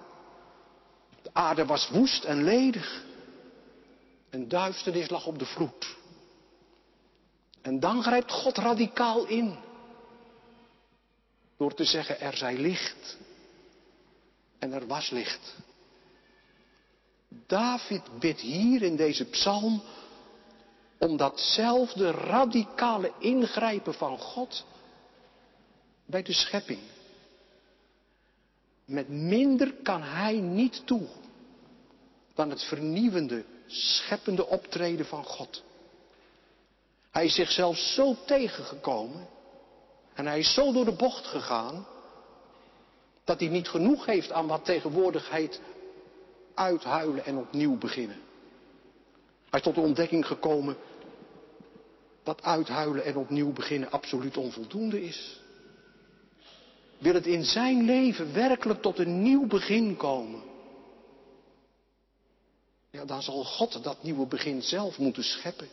De 1.28 1.34
aarde 1.34 1.66
was 1.66 1.88
woest 1.88 2.24
en 2.24 2.44
ledig. 2.44 3.04
En 4.30 4.48
duisternis 4.48 5.08
lag 5.08 5.26
op 5.26 5.38
de 5.38 5.46
vloed. 5.46 5.96
En 7.62 7.80
dan 7.80 8.02
grijpt 8.02 8.32
God 8.32 8.58
radicaal 8.58 9.26
in. 9.26 9.58
Door 11.56 11.74
te 11.74 11.84
zeggen, 11.84 12.20
er 12.20 12.36
zij 12.36 12.56
licht. 12.56 13.16
En 14.58 14.72
er 14.72 14.86
was 14.86 15.10
licht. 15.10 15.54
David 17.28 18.18
bidt 18.18 18.40
hier 18.40 18.82
in 18.82 18.96
deze 18.96 19.24
psalm 19.24 19.82
om 20.98 21.16
datzelfde 21.16 22.10
radicale 22.10 23.12
ingrijpen 23.18 23.94
van 23.94 24.18
God 24.18 24.64
bij 26.04 26.22
de 26.22 26.32
schepping. 26.32 26.80
Met 28.88 29.08
minder 29.08 29.74
kan 29.82 30.02
hij 30.02 30.34
niet 30.40 30.86
toe 30.86 31.06
dan 32.34 32.50
het 32.50 32.64
vernieuwende, 32.64 33.44
scheppende 33.66 34.46
optreden 34.46 35.06
van 35.06 35.24
God. 35.24 35.62
Hij 37.10 37.24
is 37.24 37.34
zichzelf 37.34 37.76
zo 37.76 38.16
tegengekomen 38.26 39.28
en 40.14 40.26
hij 40.26 40.38
is 40.38 40.54
zo 40.54 40.72
door 40.72 40.84
de 40.84 40.92
bocht 40.92 41.26
gegaan 41.26 41.86
dat 43.24 43.40
hij 43.40 43.48
niet 43.48 43.68
genoeg 43.68 44.06
heeft 44.06 44.32
aan 44.32 44.46
wat 44.46 44.64
tegenwoordigheid 44.64 45.60
uithuilen 46.54 47.24
en 47.24 47.36
opnieuw 47.36 47.78
beginnen. 47.78 48.20
Hij 49.50 49.58
is 49.58 49.62
tot 49.62 49.74
de 49.74 49.80
ontdekking 49.80 50.26
gekomen 50.26 50.76
dat 52.22 52.42
uithuilen 52.42 53.04
en 53.04 53.16
opnieuw 53.16 53.52
beginnen 53.52 53.90
absoluut 53.90 54.36
onvoldoende 54.36 55.02
is. 55.02 55.40
Wil 56.98 57.14
het 57.14 57.26
in 57.26 57.44
zijn 57.44 57.84
leven 57.84 58.34
werkelijk 58.34 58.82
tot 58.82 58.98
een 58.98 59.22
nieuw 59.22 59.46
begin 59.46 59.96
komen? 59.96 60.42
Ja, 62.90 63.04
dan 63.04 63.22
zal 63.22 63.44
God 63.44 63.82
dat 63.84 64.02
nieuwe 64.02 64.26
begin 64.26 64.62
zelf 64.62 64.98
moeten 64.98 65.24
scheppen. 65.24 65.68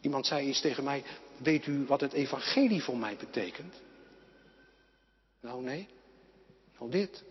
Iemand 0.00 0.26
zei 0.26 0.46
eens 0.46 0.60
tegen 0.60 0.84
mij, 0.84 1.04
weet 1.36 1.66
u 1.66 1.84
wat 1.86 2.00
het 2.00 2.12
evangelie 2.12 2.82
voor 2.82 2.96
mij 2.96 3.16
betekent? 3.16 3.74
Nou 5.40 5.62
nee, 5.62 5.88
nou 6.78 6.90
dit. 6.90 7.24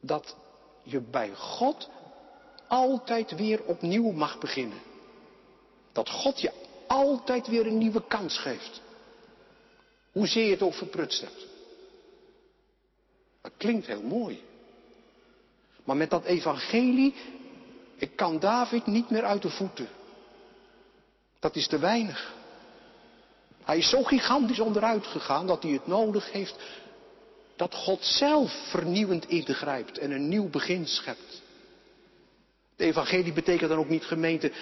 Dat 0.00 0.36
je 0.82 1.00
bij 1.00 1.34
God 1.34 1.88
altijd 2.68 3.34
weer 3.34 3.64
opnieuw 3.64 4.10
mag 4.10 4.38
beginnen. 4.38 4.80
Dat 5.92 6.08
God 6.08 6.40
je 6.40 6.52
altijd 6.86 7.46
weer 7.46 7.66
een 7.66 7.78
nieuwe 7.78 8.06
kans 8.06 8.38
geeft. 8.38 8.80
Hoezeer 10.16 10.44
je 10.44 10.50
het 10.50 10.62
ook 10.62 10.74
verprutst 10.74 11.20
hebt. 11.20 11.46
Dat 13.40 13.52
klinkt 13.56 13.86
heel 13.86 14.02
mooi. 14.02 14.42
Maar 15.84 15.96
met 15.96 16.10
dat 16.10 16.24
evangelie, 16.24 17.14
ik 17.96 18.16
kan 18.16 18.38
David 18.38 18.86
niet 18.86 19.10
meer 19.10 19.24
uit 19.24 19.42
de 19.42 19.50
voeten. 19.50 19.88
Dat 21.38 21.56
is 21.56 21.68
te 21.68 21.78
weinig. 21.78 22.34
Hij 23.64 23.78
is 23.78 23.88
zo 23.88 24.02
gigantisch 24.02 24.60
onderuit 24.60 25.06
gegaan 25.06 25.46
dat 25.46 25.62
hij 25.62 25.72
het 25.72 25.86
nodig 25.86 26.32
heeft 26.32 26.56
dat 27.56 27.74
God 27.74 28.04
zelf 28.04 28.68
vernieuwend 28.70 29.28
ingrijpt 29.28 29.98
en 29.98 30.10
een 30.10 30.28
nieuw 30.28 30.48
begin 30.48 30.86
schept. 30.86 31.42
De 32.76 32.84
evangelie 32.84 33.32
betekent 33.32 33.68
dan 33.68 33.78
ook 33.78 33.88
niet 33.88 34.04
gemeente 34.04 34.52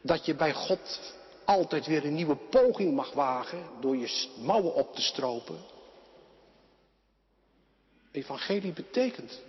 dat 0.00 0.26
je 0.26 0.34
bij 0.34 0.52
God 0.52 1.16
altijd 1.48 1.86
weer 1.86 2.04
een 2.04 2.14
nieuwe 2.14 2.36
poging 2.36 2.94
mag 2.94 3.12
wagen 3.12 3.64
door 3.80 3.96
je 3.96 4.26
mouwen 4.40 4.74
op 4.74 4.94
te 4.94 5.02
stropen. 5.02 5.58
Evangelie 8.10 8.72
betekent 8.72 9.40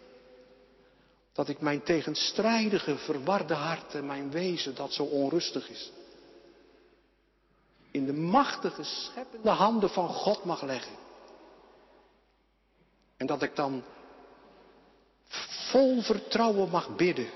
dat 1.33 1.49
ik 1.49 1.61
mijn 1.61 1.83
tegenstrijdige, 1.83 2.97
verwarde 2.97 3.53
hart 3.53 3.95
en 3.95 4.05
mijn 4.05 4.31
wezen 4.31 4.75
dat 4.75 4.93
zo 4.93 5.03
onrustig 5.03 5.69
is, 5.69 5.91
in 7.91 8.05
de 8.05 8.13
machtige, 8.13 8.83
scheppende 8.83 9.49
handen 9.49 9.89
van 9.89 10.09
God 10.09 10.43
mag 10.43 10.61
leggen. 10.61 10.95
En 13.17 13.25
dat 13.25 13.41
ik 13.41 13.55
dan 13.55 13.83
vol 15.71 16.01
vertrouwen 16.01 16.69
mag 16.69 16.95
bidden. 16.95 17.29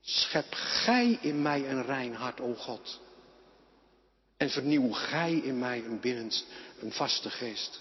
Schep 0.00 0.46
gij 0.50 1.18
in 1.20 1.42
mij 1.42 1.70
een 1.70 1.82
rein 1.82 2.14
hart, 2.14 2.40
o 2.40 2.54
God. 2.54 3.00
En 4.36 4.50
vernieuw 4.50 4.92
gij 4.92 5.32
in 5.32 5.58
mij 5.58 5.84
een 5.84 6.00
binnenst, 6.00 6.46
een 6.80 6.92
vaste 6.92 7.30
geest. 7.30 7.80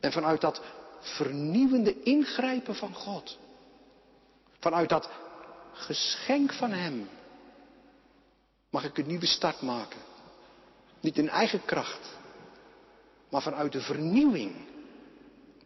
En 0.00 0.12
vanuit 0.12 0.40
dat 0.40 0.60
vernieuwende 1.00 2.02
ingrijpen 2.02 2.74
van 2.74 2.94
God. 2.94 3.38
Vanuit 4.60 4.88
dat 4.88 5.10
geschenk 5.72 6.52
van 6.52 6.70
Hem. 6.70 7.08
Mag 8.70 8.84
ik 8.84 8.98
een 8.98 9.06
nieuwe 9.06 9.26
start 9.26 9.60
maken. 9.60 10.00
Niet 11.00 11.18
in 11.18 11.28
eigen 11.28 11.64
kracht. 11.64 12.16
Maar 13.30 13.42
vanuit 13.42 13.72
de 13.72 13.80
vernieuwing 13.80 14.54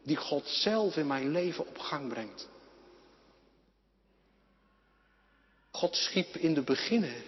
die 0.03 0.17
God 0.17 0.49
zelf 0.49 0.97
in 0.97 1.07
mijn 1.07 1.31
leven 1.31 1.67
op 1.67 1.79
gang 1.79 2.09
brengt. 2.09 2.49
God 5.83 5.97
schiep 5.97 6.37
in 6.37 6.55
de 6.55 6.63
beginnen, 6.63 7.25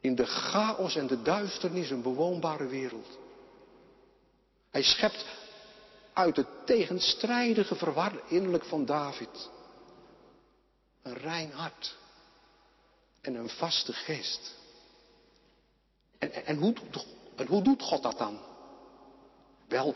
in 0.00 0.14
de 0.14 0.26
chaos 0.26 0.96
en 0.96 1.06
de 1.06 1.22
duisternis, 1.22 1.90
een 1.90 2.02
bewoonbare 2.02 2.66
wereld. 2.66 3.18
Hij 4.70 4.82
schept 4.82 5.24
uit 6.12 6.36
het 6.36 6.46
tegenstrijdige 6.64 7.74
verwarde 7.74 8.20
innerlijk 8.28 8.64
van 8.64 8.84
David 8.84 9.50
een 11.02 11.16
rein 11.16 11.50
hart 11.50 11.96
en 13.20 13.34
een 13.34 13.48
vaste 13.48 13.92
geest. 13.92 14.54
En, 16.18 16.46
en, 16.46 16.56
hoe, 16.56 16.74
en 17.36 17.46
hoe 17.46 17.62
doet 17.62 17.82
God 17.82 18.02
dat 18.02 18.18
dan? 18.18 18.38
Wel, 19.68 19.94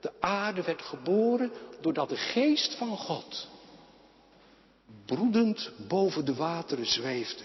de 0.00 0.12
aarde 0.20 0.62
werd 0.62 0.82
geboren 0.82 1.52
doordat 1.80 2.08
de 2.08 2.16
geest 2.16 2.74
van 2.74 2.96
God 2.96 3.56
broedend 5.04 5.70
boven 5.88 6.24
de 6.24 6.34
wateren 6.34 6.86
zweefde. 6.86 7.44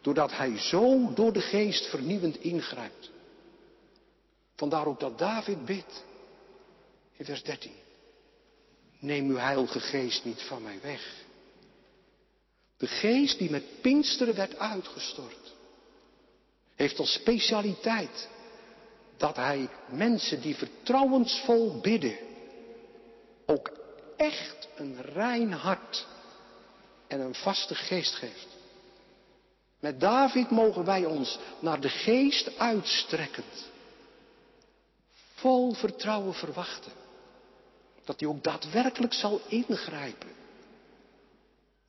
Doordat 0.00 0.36
hij 0.36 0.58
zo 0.58 1.12
door 1.14 1.32
de 1.32 1.40
geest 1.40 1.86
vernieuwend 1.86 2.40
ingrijpt. 2.40 3.10
Vandaar 4.56 4.86
ook 4.86 5.00
dat 5.00 5.18
David 5.18 5.64
bidt 5.64 6.04
in 7.16 7.24
vers 7.24 7.42
13. 7.42 7.72
Neem 8.98 9.28
uw 9.28 9.36
heilige 9.36 9.80
geest 9.80 10.24
niet 10.24 10.42
van 10.42 10.62
mij 10.62 10.78
weg. 10.82 11.20
De 12.76 12.86
geest 12.86 13.38
die 13.38 13.50
met 13.50 13.80
Pinksteren 13.80 14.34
werd 14.34 14.58
uitgestort, 14.58 15.54
heeft 16.74 16.98
als 16.98 17.12
specialiteit 17.12 18.28
dat 19.16 19.36
hij 19.36 19.68
mensen 19.88 20.40
die 20.40 20.54
vertrouwensvol 20.54 21.80
bidden, 21.80 22.16
een 24.82 25.02
rein 25.02 25.52
hart 25.52 26.06
en 27.06 27.20
een 27.20 27.34
vaste 27.34 27.74
geest 27.74 28.14
geeft. 28.14 28.46
Met 29.80 30.00
David 30.00 30.50
mogen 30.50 30.84
wij 30.84 31.04
ons 31.04 31.38
naar 31.60 31.80
de 31.80 31.88
geest 31.88 32.58
uitstrekkend, 32.58 33.70
vol 35.34 35.72
vertrouwen 35.72 36.34
verwachten. 36.34 36.92
Dat 38.04 38.20
hij 38.20 38.28
ook 38.28 38.42
daadwerkelijk 38.42 39.12
zal 39.12 39.40
ingrijpen. 39.48 40.30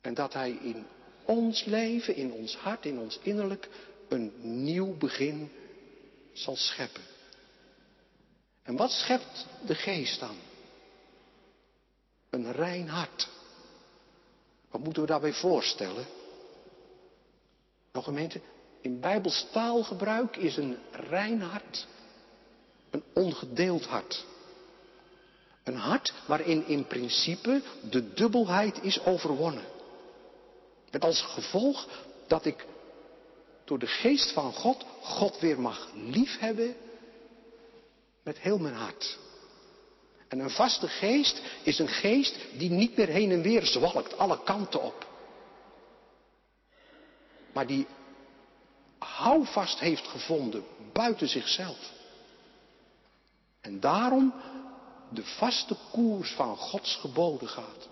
En 0.00 0.14
dat 0.14 0.32
hij 0.32 0.50
in 0.50 0.86
ons 1.24 1.64
leven, 1.64 2.16
in 2.16 2.32
ons 2.32 2.56
hart, 2.56 2.86
in 2.86 2.98
ons 2.98 3.18
innerlijk 3.22 3.68
een 4.08 4.32
nieuw 4.64 4.96
begin 4.96 5.52
zal 6.32 6.56
scheppen. 6.56 7.02
En 8.62 8.76
wat 8.76 8.90
schept 8.90 9.46
de 9.66 9.74
geest 9.74 10.20
dan? 10.20 10.36
Een 12.34 12.52
rein 12.52 12.88
hart. 12.88 13.28
Wat 14.70 14.80
moeten 14.80 15.02
we 15.02 15.08
daarbij 15.08 15.32
voorstellen? 15.32 16.04
Nou 17.92 18.04
gemeente, 18.04 18.40
in 18.80 19.00
Bijbels 19.00 19.46
taalgebruik 19.52 20.36
is 20.36 20.56
een 20.56 20.78
rein 20.92 21.40
hart 21.40 21.86
een 22.94 23.02
ongedeeld 23.12 23.84
hart. 23.84 24.24
Een 25.62 25.76
hart 25.76 26.12
waarin 26.26 26.66
in 26.66 26.86
principe 26.86 27.62
de 27.90 28.12
dubbelheid 28.12 28.82
is 28.82 29.04
overwonnen. 29.04 29.64
Met 30.90 31.04
als 31.04 31.22
gevolg 31.22 31.88
dat 32.26 32.44
ik 32.44 32.66
door 33.64 33.78
de 33.78 33.86
geest 33.86 34.32
van 34.32 34.52
God 34.52 34.84
God 35.02 35.38
weer 35.38 35.60
mag 35.60 35.90
liefhebben 35.94 36.76
met 38.22 38.38
heel 38.38 38.58
mijn 38.58 38.74
hart. 38.74 39.18
En 40.34 40.40
een 40.40 40.50
vaste 40.50 40.88
geest 40.88 41.42
is 41.62 41.78
een 41.78 41.88
geest 41.88 42.36
die 42.58 42.70
niet 42.70 42.96
meer 42.96 43.08
heen 43.08 43.30
en 43.30 43.42
weer 43.42 43.66
zwalkt, 43.66 44.18
alle 44.18 44.42
kanten 44.42 44.82
op. 44.82 45.06
Maar 47.52 47.66
die 47.66 47.86
houvast 48.98 49.78
heeft 49.78 50.06
gevonden 50.06 50.64
buiten 50.92 51.28
zichzelf. 51.28 51.92
En 53.60 53.80
daarom 53.80 54.34
de 55.10 55.24
vaste 55.24 55.76
koers 55.90 56.30
van 56.30 56.56
Gods 56.56 56.96
geboden 56.96 57.48
gaat. 57.48 57.88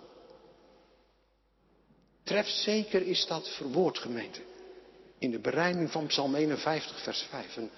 Tref 2.23 2.47
zeker 2.47 3.01
is 3.01 3.25
dat 3.25 3.49
verwoord 3.49 3.97
gemeente. 3.97 4.41
In 5.17 5.31
de 5.31 5.39
bereiding 5.39 5.91
van 5.91 6.07
Psalm 6.07 6.35
51, 6.35 7.03
vers 7.03 7.21
5. 7.21 7.55
Een, 7.55 7.69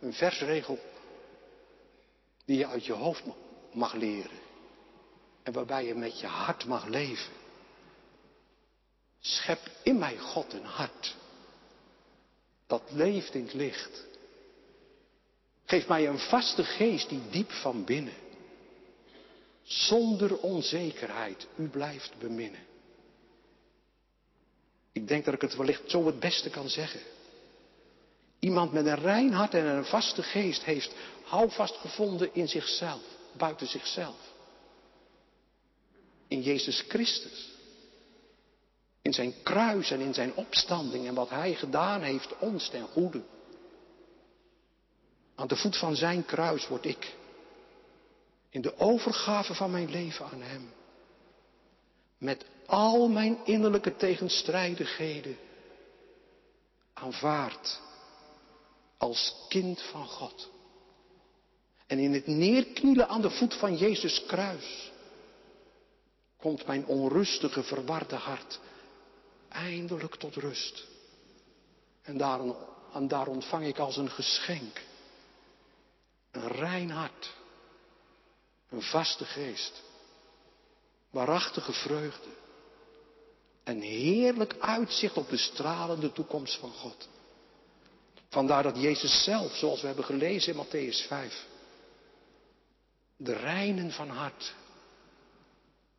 een 0.00 0.12
versregel 0.12 0.78
die 2.44 2.58
je 2.58 2.66
uit 2.66 2.84
je 2.84 2.92
hoofd 2.92 3.24
mag 3.72 3.92
leren. 3.92 4.38
En 5.42 5.52
waarbij 5.52 5.86
je 5.86 5.94
met 5.94 6.20
je 6.20 6.26
hart 6.26 6.66
mag 6.66 6.86
leven. 6.86 7.32
Schep 9.20 9.70
in 9.82 9.98
mij 9.98 10.18
God 10.18 10.52
een 10.52 10.64
hart. 10.64 11.16
Dat 12.66 12.82
leeft 12.90 13.34
in 13.34 13.44
het 13.44 13.54
licht. 13.54 14.04
Geef 15.64 15.88
mij 15.88 16.08
een 16.08 16.18
vaste 16.18 16.64
geest 16.64 17.08
die 17.08 17.22
diep 17.30 17.50
van 17.50 17.84
binnen, 17.84 18.14
zonder 19.62 20.38
onzekerheid, 20.38 21.46
u 21.56 21.68
blijft 21.68 22.12
beminnen. 22.18 22.60
Ik 24.92 25.08
denk 25.08 25.24
dat 25.24 25.34
ik 25.34 25.40
het 25.40 25.56
wellicht 25.56 25.90
zo 25.90 26.06
het 26.06 26.20
beste 26.20 26.50
kan 26.50 26.68
zeggen. 26.68 27.00
Iemand 28.38 28.72
met 28.72 28.86
een 28.86 29.00
rein 29.00 29.32
hart 29.32 29.54
en 29.54 29.66
een 29.66 29.84
vaste 29.84 30.22
geest 30.22 30.62
heeft 30.62 30.94
houvast 31.24 31.76
gevonden 31.76 32.34
in 32.34 32.48
zichzelf, 32.48 33.02
buiten 33.36 33.66
zichzelf. 33.66 34.16
In 36.28 36.42
Jezus 36.42 36.84
Christus. 36.88 37.48
In 39.02 39.12
zijn 39.12 39.34
kruis 39.42 39.90
en 39.90 40.00
in 40.00 40.14
zijn 40.14 40.34
opstanding 40.34 41.06
en 41.06 41.14
wat 41.14 41.30
hij 41.30 41.54
gedaan 41.54 42.02
heeft 42.02 42.38
ons 42.38 42.68
ten 42.68 42.86
goede. 42.86 43.22
Aan 45.34 45.46
de 45.46 45.56
voet 45.56 45.76
van 45.76 45.96
zijn 45.96 46.24
kruis 46.24 46.68
word 46.68 46.84
ik 46.84 47.14
in 48.50 48.60
de 48.60 48.78
overgave 48.78 49.54
van 49.54 49.70
mijn 49.70 49.90
leven 49.90 50.26
aan 50.26 50.42
hem. 50.42 50.72
Met 52.18 52.44
al 52.66 53.08
mijn 53.08 53.38
innerlijke 53.44 53.96
tegenstrijdigheden 53.96 55.36
aanvaard 56.92 57.80
als 58.98 59.34
kind 59.48 59.82
van 59.82 60.06
God. 60.06 60.50
En 61.90 61.98
in 61.98 62.12
het 62.12 62.26
neerknielen 62.26 63.08
aan 63.08 63.20
de 63.20 63.30
voet 63.30 63.54
van 63.54 63.76
Jezus 63.76 64.24
kruis 64.26 64.90
komt 66.36 66.66
mijn 66.66 66.86
onrustige, 66.86 67.62
verwarde 67.62 68.14
hart 68.14 68.60
eindelijk 69.48 70.14
tot 70.14 70.34
rust. 70.34 70.86
En 72.02 72.16
daar, 72.16 72.40
en 72.92 73.26
ontvang 73.26 73.66
ik 73.66 73.78
als 73.78 73.96
een 73.96 74.10
geschenk 74.10 74.80
een 76.30 76.48
rein 76.48 76.90
hart, 76.90 77.30
een 78.68 78.82
vaste 78.82 79.24
geest, 79.24 79.82
waarachtige 81.10 81.72
vreugde 81.72 82.30
en 83.64 83.80
heerlijk 83.80 84.56
uitzicht 84.58 85.16
op 85.16 85.28
de 85.28 85.36
stralende 85.36 86.12
toekomst 86.12 86.56
van 86.56 86.72
God. 86.72 87.08
Vandaar 88.28 88.62
dat 88.62 88.80
Jezus 88.80 89.22
zelf, 89.22 89.56
zoals 89.56 89.80
we 89.80 89.86
hebben 89.86 90.04
gelezen 90.04 90.54
in 90.54 90.64
Matthäus 90.64 91.06
5, 91.06 91.48
de 93.22 93.32
reinen 93.32 93.90
van 93.90 94.08
hart 94.08 94.54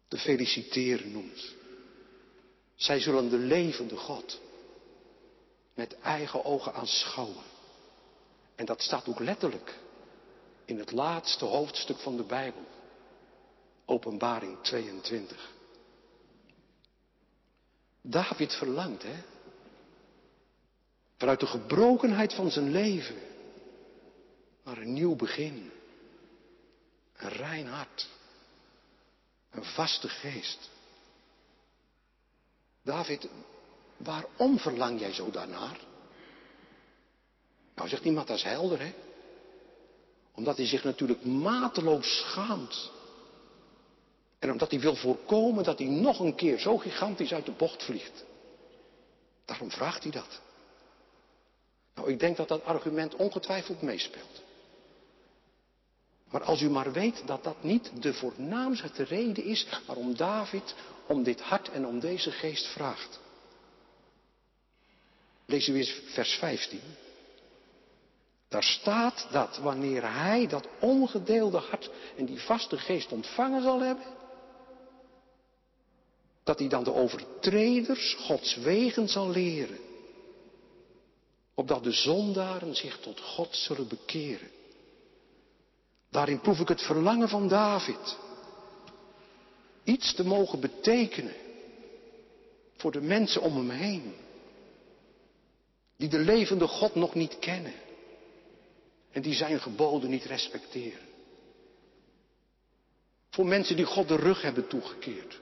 te 0.07 0.17
feliciteren 0.17 1.11
noemt. 1.11 1.53
Zij 2.75 2.99
zullen 2.99 3.29
de 3.29 3.37
levende 3.37 3.97
God 3.97 4.39
met 5.73 5.99
eigen 5.99 6.45
ogen 6.45 6.73
aanschouwen. 6.73 7.43
En 8.55 8.65
dat 8.65 8.81
staat 8.81 9.07
ook 9.07 9.19
letterlijk 9.19 9.79
in 10.65 10.79
het 10.79 10.91
laatste 10.91 11.45
hoofdstuk 11.45 11.97
van 11.97 12.17
de 12.17 12.23
Bijbel, 12.23 12.65
Openbaring 13.85 14.57
22. 14.61 15.51
David 18.01 18.53
verlangt, 18.53 19.03
hè? 19.03 19.23
Vanuit 21.17 21.39
de 21.39 21.47
gebrokenheid 21.47 22.33
van 22.33 22.51
zijn 22.51 22.71
leven 22.71 23.17
naar 24.63 24.77
een 24.77 24.93
nieuw 24.93 25.15
begin. 25.15 25.71
Een 27.21 27.29
rein 27.29 27.67
hart. 27.67 28.09
Een 29.51 29.63
vaste 29.63 30.09
geest. 30.09 30.69
David, 32.83 33.27
waarom 33.97 34.59
verlang 34.59 34.99
jij 34.99 35.13
zo 35.13 35.31
daarnaar? 35.31 35.79
Nou 37.75 37.89
zegt 37.89 38.03
iemand, 38.03 38.27
dat 38.27 38.37
is 38.37 38.43
helder 38.43 38.79
hè. 38.79 38.93
Omdat 40.31 40.57
hij 40.57 40.65
zich 40.65 40.83
natuurlijk 40.83 41.25
mateloos 41.25 42.17
schaamt. 42.17 42.91
En 44.39 44.51
omdat 44.51 44.71
hij 44.71 44.79
wil 44.79 44.95
voorkomen 44.95 45.63
dat 45.63 45.77
hij 45.77 45.87
nog 45.87 46.19
een 46.19 46.35
keer 46.35 46.59
zo 46.59 46.77
gigantisch 46.77 47.33
uit 47.33 47.45
de 47.45 47.51
bocht 47.51 47.83
vliegt. 47.83 48.23
Daarom 49.45 49.71
vraagt 49.71 50.03
hij 50.03 50.11
dat. 50.11 50.41
Nou, 51.95 52.11
ik 52.11 52.19
denk 52.19 52.37
dat 52.37 52.47
dat 52.47 52.63
argument 52.63 53.15
ongetwijfeld 53.15 53.81
meespeelt. 53.81 54.41
Maar 56.31 56.43
als 56.43 56.61
u 56.61 56.69
maar 56.69 56.91
weet 56.91 57.23
dat 57.25 57.43
dat 57.43 57.63
niet 57.63 57.91
de 58.01 58.13
voornaamste 58.13 59.03
reden 59.03 59.43
is 59.43 59.67
waarom 59.85 60.15
David 60.15 60.75
om 61.07 61.23
dit 61.23 61.41
hart 61.41 61.69
en 61.69 61.85
om 61.85 61.99
deze 61.99 62.31
geest 62.31 62.67
vraagt. 62.67 63.19
Lees 65.45 65.67
u 65.67 65.75
eens 65.75 66.01
vers 66.05 66.33
15. 66.33 66.79
Daar 68.47 68.63
staat 68.63 69.27
dat 69.31 69.57
wanneer 69.57 70.13
hij 70.13 70.47
dat 70.47 70.67
ongedeelde 70.79 71.57
hart 71.57 71.89
en 72.17 72.25
die 72.25 72.41
vaste 72.41 72.77
geest 72.77 73.11
ontvangen 73.11 73.61
zal 73.61 73.81
hebben, 73.81 74.05
dat 76.43 76.59
hij 76.59 76.67
dan 76.67 76.83
de 76.83 76.93
overtreders 76.93 78.13
Gods 78.13 78.55
wegen 78.55 79.07
zal 79.07 79.29
leren, 79.29 79.79
opdat 81.55 81.83
de 81.83 81.91
zondaren 81.91 82.75
zich 82.75 82.97
tot 82.99 83.19
God 83.19 83.55
zullen 83.55 83.87
bekeren. 83.87 84.49
Daarin 86.11 86.41
proef 86.41 86.59
ik 86.59 86.67
het 86.67 86.81
verlangen 86.81 87.29
van 87.29 87.47
David. 87.47 88.17
Iets 89.83 90.13
te 90.13 90.25
mogen 90.25 90.59
betekenen 90.59 91.33
voor 92.75 92.91
de 92.91 93.01
mensen 93.01 93.41
om 93.41 93.55
hem 93.55 93.69
heen. 93.69 94.13
Die 95.97 96.09
de 96.09 96.19
levende 96.19 96.67
God 96.67 96.95
nog 96.95 97.15
niet 97.15 97.39
kennen. 97.39 97.73
En 99.11 99.21
die 99.21 99.33
zijn 99.33 99.59
geboden 99.59 100.09
niet 100.09 100.23
respecteren. 100.23 101.09
Voor 103.29 103.45
mensen 103.45 103.75
die 103.75 103.85
God 103.85 104.07
de 104.07 104.15
rug 104.15 104.41
hebben 104.41 104.67
toegekeerd. 104.67 105.39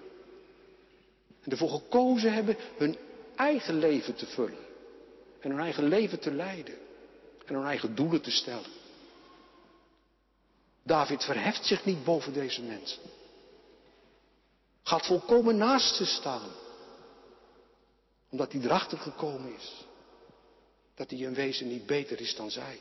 En 1.42 1.52
ervoor 1.52 1.70
gekozen 1.70 2.34
hebben 2.34 2.58
hun 2.78 2.98
eigen 3.36 3.80
leven 3.80 4.16
te 4.16 4.26
vullen. 4.26 4.68
En 5.40 5.50
hun 5.50 5.60
eigen 5.60 5.84
leven 5.84 6.20
te 6.20 6.32
leiden. 6.32 6.76
En 7.46 7.56
hun 7.56 7.66
eigen 7.66 7.96
doelen 7.96 8.22
te 8.22 8.32
stellen. 8.32 8.79
David 10.84 11.24
verheft 11.24 11.66
zich 11.66 11.86
niet 11.86 12.04
boven 12.04 12.34
deze 12.34 12.62
mensen. 12.62 13.02
Gaat 14.84 15.06
volkomen 15.06 15.58
naast 15.58 15.96
ze 15.96 16.06
staan. 16.06 16.50
Omdat 18.30 18.52
hij 18.52 18.62
erachter 18.62 18.98
gekomen 18.98 19.56
is. 19.56 19.86
Dat 20.96 21.10
hij 21.10 21.20
in 21.20 21.34
wezen 21.34 21.68
niet 21.68 21.86
beter 21.86 22.22
is 22.22 22.36
dan 22.36 22.52
zij. 22.52 22.80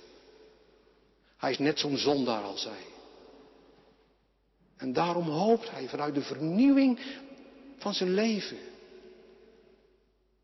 Hij 1.37 1.51
is 1.51 1.59
net 1.59 1.79
zo'n 1.79 1.97
zondaar 1.97 2.43
als 2.43 2.63
zij. 2.63 2.87
En 4.77 4.93
daarom 4.93 5.29
hoopt 5.29 5.71
hij 5.71 5.89
vanuit 5.89 6.15
de 6.15 6.23
vernieuwing 6.23 7.01
van 7.79 7.95
zijn 7.95 8.15
leven. 8.15 8.59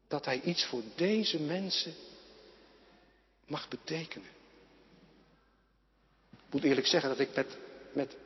Dat 0.09 0.25
hij 0.25 0.41
iets 0.41 0.65
voor 0.65 0.83
deze 0.95 1.41
mensen 1.41 1.95
mag 3.47 3.69
betekenen. 3.69 4.29
Ik 6.55 6.61
moet 6.61 6.69
eerlijk 6.69 6.89
zeggen 6.89 7.09
dat 7.09 7.19
ik 7.19 7.35
met, 7.35 7.57
met, 7.93 8.17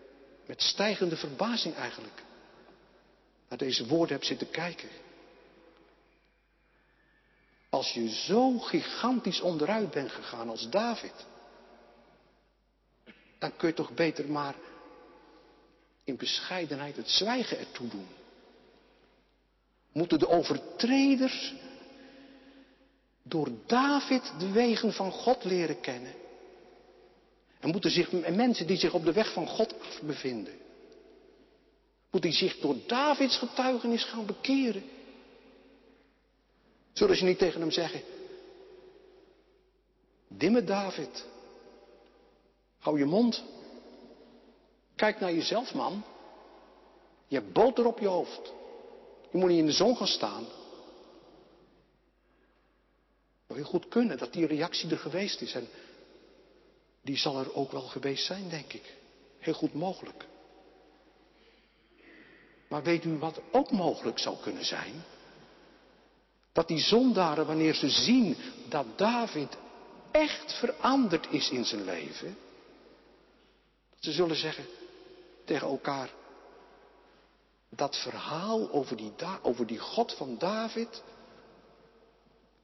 met 0.46 0.62
stijgende 0.62 1.16
verbazing 1.16 1.74
eigenlijk 1.74 2.22
naar 3.48 3.58
deze 3.58 3.86
woorden 3.86 4.16
heb 4.16 4.24
zitten 4.24 4.50
kijken. 4.50 4.88
Als 7.68 7.92
je 7.92 8.08
zo 8.08 8.58
gigantisch 8.58 9.40
onderuit 9.40 9.90
bent 9.90 10.10
gegaan 10.10 10.48
als 10.48 10.70
David, 10.70 11.12
dan 13.38 13.56
kun 13.56 13.68
je 13.68 13.74
toch 13.74 13.94
beter 13.94 14.30
maar 14.30 14.54
in 16.04 16.16
bescheidenheid 16.16 16.96
het 16.96 17.10
zwijgen 17.10 17.58
ertoe 17.58 17.88
doen. 17.88 18.08
Moeten 19.92 20.18
de 20.18 20.28
overtreders 20.28 21.54
door 23.22 23.48
David 23.66 24.32
de 24.38 24.50
wegen 24.50 24.92
van 24.92 25.10
God 25.10 25.44
leren 25.44 25.80
kennen? 25.80 26.26
En 27.60 27.70
moeten 27.70 27.90
zich 27.90 28.12
mensen 28.12 28.66
die 28.66 28.76
zich 28.76 28.94
op 28.94 29.04
de 29.04 29.12
weg 29.12 29.32
van 29.32 29.46
God 29.46 29.80
af 29.80 30.00
bevinden, 30.02 30.54
moet 32.10 32.22
die 32.22 32.32
zich 32.32 32.58
door 32.58 32.76
Davids 32.86 33.36
getuigenis 33.36 34.04
gaan 34.04 34.26
bekeren? 34.26 34.82
Zullen 36.92 37.16
ze 37.16 37.24
niet 37.24 37.38
tegen 37.38 37.60
hem 37.60 37.70
zeggen, 37.70 38.02
dimme 40.28 40.64
David, 40.64 41.26
hou 42.78 42.98
je 42.98 43.04
mond, 43.04 43.44
kijk 44.96 45.20
naar 45.20 45.32
jezelf 45.32 45.74
man, 45.74 46.04
je 47.26 47.36
hebt 47.36 47.52
boter 47.52 47.86
op 47.86 47.98
je 47.98 48.08
hoofd, 48.08 48.52
je 49.30 49.38
moet 49.38 49.48
niet 49.48 49.58
in 49.58 49.66
de 49.66 49.72
zon 49.72 49.96
gaan 49.96 50.06
staan. 50.06 50.46
Maar 53.46 53.56
heel 53.56 53.66
goed 53.66 53.88
kunnen 53.88 54.18
dat 54.18 54.32
die 54.32 54.46
reactie 54.46 54.90
er 54.90 54.98
geweest 54.98 55.40
is 55.40 55.52
en 55.54 55.68
die 57.08 57.16
zal 57.16 57.38
er 57.38 57.54
ook 57.54 57.72
wel 57.72 57.80
geweest 57.80 58.26
zijn, 58.26 58.48
denk 58.48 58.72
ik. 58.72 58.94
Heel 59.38 59.54
goed 59.54 59.74
mogelijk. 59.74 60.26
Maar 62.68 62.82
weet 62.82 63.04
u 63.04 63.18
wat 63.18 63.40
ook 63.52 63.70
mogelijk 63.70 64.18
zou 64.18 64.36
kunnen 64.42 64.64
zijn? 64.64 65.04
Dat 66.52 66.68
die 66.68 66.78
zondaren, 66.78 67.46
wanneer 67.46 67.74
ze 67.74 67.88
zien 67.88 68.36
dat 68.68 68.86
David 68.98 69.56
echt 70.10 70.52
veranderd 70.52 71.26
is 71.30 71.50
in 71.50 71.64
zijn 71.64 71.84
leven, 71.84 72.36
dat 73.90 73.98
ze 74.04 74.12
zullen 74.12 74.36
zeggen 74.36 74.66
tegen 75.44 75.68
elkaar, 75.68 76.10
dat 77.68 77.96
verhaal 77.96 78.70
over 78.70 78.96
die, 78.96 79.12
over 79.42 79.66
die 79.66 79.78
God 79.78 80.12
van 80.12 80.38
David, 80.38 81.02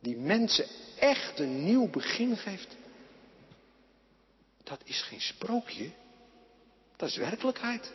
die 0.01 0.17
mensen 0.17 0.67
echt 0.99 1.39
een 1.39 1.65
nieuw 1.65 1.89
begin 1.91 2.37
geeft, 2.37 2.77
dat 4.65 4.81
is 4.85 5.03
geen 5.03 5.21
sprookje, 5.21 5.91
dat 6.97 7.09
is 7.09 7.17
werkelijkheid. 7.17 7.93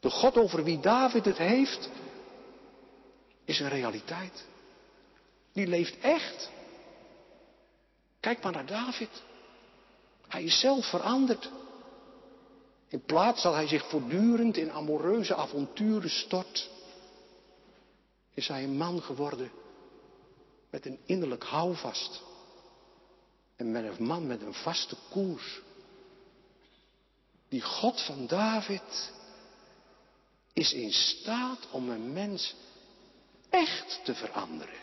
De 0.00 0.10
God 0.10 0.36
over 0.36 0.64
wie 0.64 0.80
David 0.80 1.24
het 1.24 1.38
heeft, 1.38 1.88
is 3.44 3.60
een 3.60 3.68
realiteit. 3.68 4.44
Die 5.52 5.66
leeft 5.66 5.98
echt. 5.98 6.50
Kijk 8.20 8.42
maar 8.42 8.52
naar 8.52 8.66
David. 8.66 9.22
Hij 10.28 10.42
is 10.42 10.60
zelf 10.60 10.86
veranderd. 10.86 11.50
In 12.88 13.04
plaats 13.04 13.42
dat 13.42 13.54
hij 13.54 13.66
zich 13.66 13.88
voortdurend 13.88 14.56
in 14.56 14.72
amoureuze 14.72 15.34
avonturen 15.34 16.10
stort, 16.10 16.70
is 18.34 18.48
hij 18.48 18.62
een 18.62 18.76
man 18.76 19.02
geworden 19.02 19.50
met 20.70 20.86
een 20.86 20.98
innerlijk 21.04 21.44
houvast. 21.44 22.22
En 23.62 23.70
met 23.70 23.98
een 23.98 24.04
man 24.04 24.26
met 24.26 24.42
een 24.42 24.54
vaste 24.54 24.96
koers. 25.10 25.60
Die 27.48 27.60
God 27.60 28.00
van 28.00 28.26
David 28.26 29.12
is 30.52 30.72
in 30.72 30.92
staat 30.92 31.70
om 31.70 31.90
een 31.90 32.12
mens 32.12 32.54
echt 33.50 34.00
te 34.04 34.14
veranderen. 34.14 34.80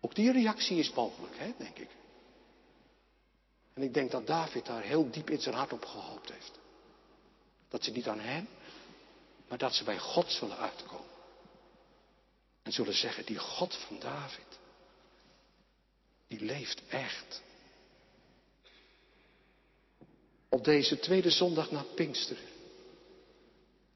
Ook 0.00 0.14
die 0.14 0.32
reactie 0.32 0.78
is 0.78 0.92
mogelijk, 0.92 1.38
hè, 1.38 1.52
denk 1.58 1.78
ik. 1.78 1.90
En 3.74 3.82
ik 3.82 3.94
denk 3.94 4.10
dat 4.10 4.26
David 4.26 4.66
daar 4.66 4.82
heel 4.82 5.10
diep 5.10 5.30
in 5.30 5.40
zijn 5.40 5.54
hart 5.54 5.72
op 5.72 5.84
gehoopt 5.84 6.32
heeft. 6.32 6.58
Dat 7.68 7.84
ze 7.84 7.90
niet 7.90 8.08
aan 8.08 8.20
hem, 8.20 8.48
maar 9.48 9.58
dat 9.58 9.74
ze 9.74 9.84
bij 9.84 9.98
God 9.98 10.32
zullen 10.32 10.56
uitkomen. 10.56 11.10
En 12.62 12.72
zullen 12.72 12.94
zeggen, 12.94 13.26
die 13.26 13.38
God 13.38 13.74
van 13.74 13.98
David, 13.98 14.57
die 16.28 16.40
leeft 16.40 16.82
echt. 16.88 17.42
Op 20.48 20.64
deze 20.64 20.98
tweede 20.98 21.30
zondag 21.30 21.70
na 21.70 21.84
Pinksteren 21.94 22.44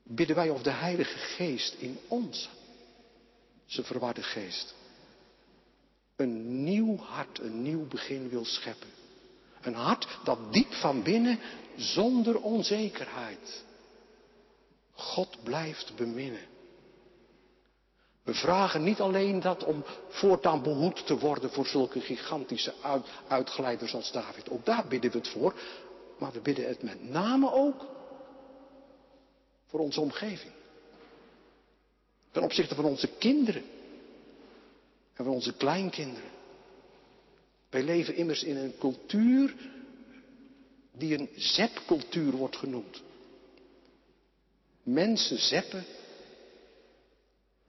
bidden 0.02 0.36
wij 0.36 0.50
of 0.50 0.62
de 0.62 0.70
Heilige 0.70 1.18
Geest 1.18 1.74
in 1.74 1.98
ons, 2.08 2.48
zijn 3.66 3.86
verwarde 3.86 4.22
geest, 4.22 4.74
een 6.16 6.64
nieuw 6.64 6.96
hart, 6.96 7.38
een 7.38 7.62
nieuw 7.62 7.86
begin 7.86 8.28
wil 8.28 8.44
scheppen. 8.44 8.88
Een 9.60 9.74
hart 9.74 10.18
dat 10.24 10.52
diep 10.52 10.72
van 10.72 11.02
binnen, 11.02 11.38
zonder 11.76 12.40
onzekerheid, 12.40 13.64
God 14.92 15.42
blijft 15.42 15.96
beminnen. 15.96 16.46
We 18.32 18.38
vragen 18.38 18.82
niet 18.82 19.00
alleen 19.00 19.40
dat 19.40 19.64
om 19.64 19.84
voortaan 20.08 20.62
behoed 20.62 21.06
te 21.06 21.18
worden 21.18 21.50
voor 21.50 21.66
zulke 21.66 22.00
gigantische 22.00 22.74
uitglijders 23.28 23.94
als 23.94 24.12
David. 24.12 24.50
Ook 24.50 24.64
daar 24.64 24.86
bidden 24.88 25.10
we 25.10 25.18
het 25.18 25.28
voor. 25.28 25.54
Maar 26.18 26.32
we 26.32 26.40
bidden 26.40 26.68
het 26.68 26.82
met 26.82 27.10
name 27.10 27.52
ook 27.52 27.86
voor 29.66 29.80
onze 29.80 30.00
omgeving. 30.00 30.52
Ten 32.30 32.42
opzichte 32.42 32.74
van 32.74 32.84
onze 32.84 33.08
kinderen. 33.18 33.64
En 35.14 35.24
van 35.24 35.34
onze 35.34 35.52
kleinkinderen. 35.52 36.30
Wij 37.70 37.82
leven 37.82 38.16
immers 38.16 38.42
in 38.42 38.56
een 38.56 38.74
cultuur 38.78 39.54
die 40.92 41.18
een 41.18 41.28
zepcultuur 41.36 42.32
wordt 42.32 42.56
genoemd. 42.56 43.02
Mensen 44.82 45.38
zeppen 45.38 45.84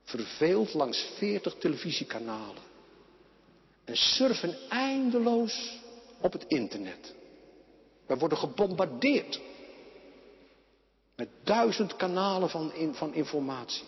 verveeld 0.04 0.74
langs 0.74 1.10
veertig 1.18 1.56
televisiekanalen 1.58 2.72
en 3.84 3.96
surfen 3.98 4.70
eindeloos 4.70 5.80
op 6.22 6.32
het 6.32 6.46
internet. 6.48 7.14
We 8.06 8.18
worden 8.18 8.38
gebombardeerd 8.38 9.42
met 11.16 11.30
duizend 11.44 11.96
kanalen 11.96 12.50
van, 12.50 12.72
van 12.94 13.14
informatie. 13.14 13.86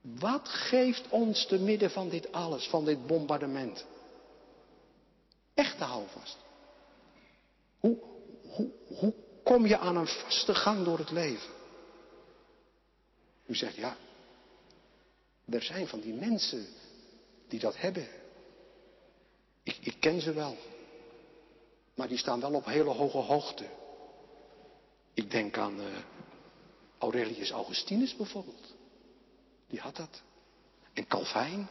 Wat 0.00 0.48
geeft 0.48 1.08
ons 1.08 1.46
te 1.46 1.58
midden 1.58 1.90
van 1.90 2.08
dit 2.08 2.32
alles, 2.32 2.66
van 2.66 2.84
dit 2.84 3.06
bombardement? 3.06 3.86
Echte 5.54 5.84
houvast. 5.84 6.36
Hoe, 7.80 7.98
hoe, 8.54 8.70
hoe 8.98 9.14
kom 9.42 9.66
je 9.66 9.78
aan 9.78 9.96
een 9.96 10.06
vaste 10.06 10.54
gang 10.54 10.84
door 10.84 10.98
het 10.98 11.10
leven? 11.10 11.50
U 13.46 13.54
zegt 13.54 13.74
ja, 13.74 13.96
er 15.48 15.62
zijn 15.62 15.88
van 15.88 16.00
die 16.00 16.14
mensen 16.14 16.66
die 17.48 17.60
dat 17.60 17.76
hebben. 17.76 18.08
Ik, 19.62 19.76
ik 19.80 19.96
ken 20.00 20.20
ze 20.20 20.32
wel. 20.32 20.56
Maar 21.94 22.08
die 22.08 22.18
staan 22.18 22.40
wel 22.40 22.54
op 22.54 22.64
hele 22.64 22.90
hoge 22.90 23.18
hoogte. 23.18 23.66
Ik 25.14 25.30
denk 25.30 25.58
aan 25.58 25.80
uh, 25.80 25.86
Aurelius 26.98 27.50
Augustinus 27.50 28.16
bijvoorbeeld. 28.16 28.74
Die 29.68 29.80
had 29.80 29.96
dat. 29.96 30.22
En 30.92 31.06
Calvijn. 31.06 31.68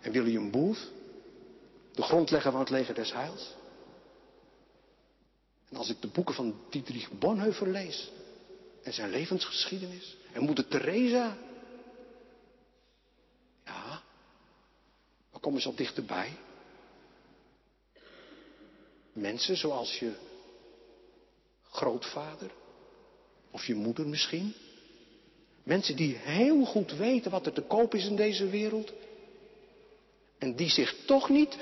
En 0.00 0.12
William 0.12 0.50
Booth. 0.50 0.90
De 1.92 2.02
grondlegger 2.02 2.50
van 2.50 2.60
het 2.60 2.70
leger 2.70 2.94
des 2.94 3.12
heils. 3.12 3.54
En 5.68 5.76
als 5.76 5.90
ik 5.90 6.00
de 6.00 6.08
boeken 6.08 6.34
van 6.34 6.54
Dietrich 6.70 7.10
Bonhoeffer 7.18 7.68
lees. 7.68 8.10
En 8.82 8.92
zijn 8.92 9.10
levensgeschiedenis. 9.10 10.16
En 10.32 10.42
moeder 10.42 10.68
Teresa. 10.68 11.36
Ja. 13.64 14.02
Dan 15.30 15.40
komen 15.40 15.60
ze 15.60 15.68
al 15.68 15.74
dichterbij. 15.74 16.36
Mensen 19.12 19.56
zoals 19.56 19.98
je 19.98 20.12
grootvader. 21.70 22.50
Of 23.50 23.66
je 23.66 23.74
moeder 23.74 24.06
misschien. 24.06 24.54
Mensen 25.62 25.96
die 25.96 26.16
heel 26.16 26.64
goed 26.64 26.92
weten 26.92 27.30
wat 27.30 27.46
er 27.46 27.52
te 27.52 27.62
koop 27.62 27.94
is 27.94 28.04
in 28.04 28.16
deze 28.16 28.48
wereld. 28.48 28.92
En 30.38 30.56
die 30.56 30.70
zich 30.70 30.96
toch 31.06 31.28
niet, 31.28 31.56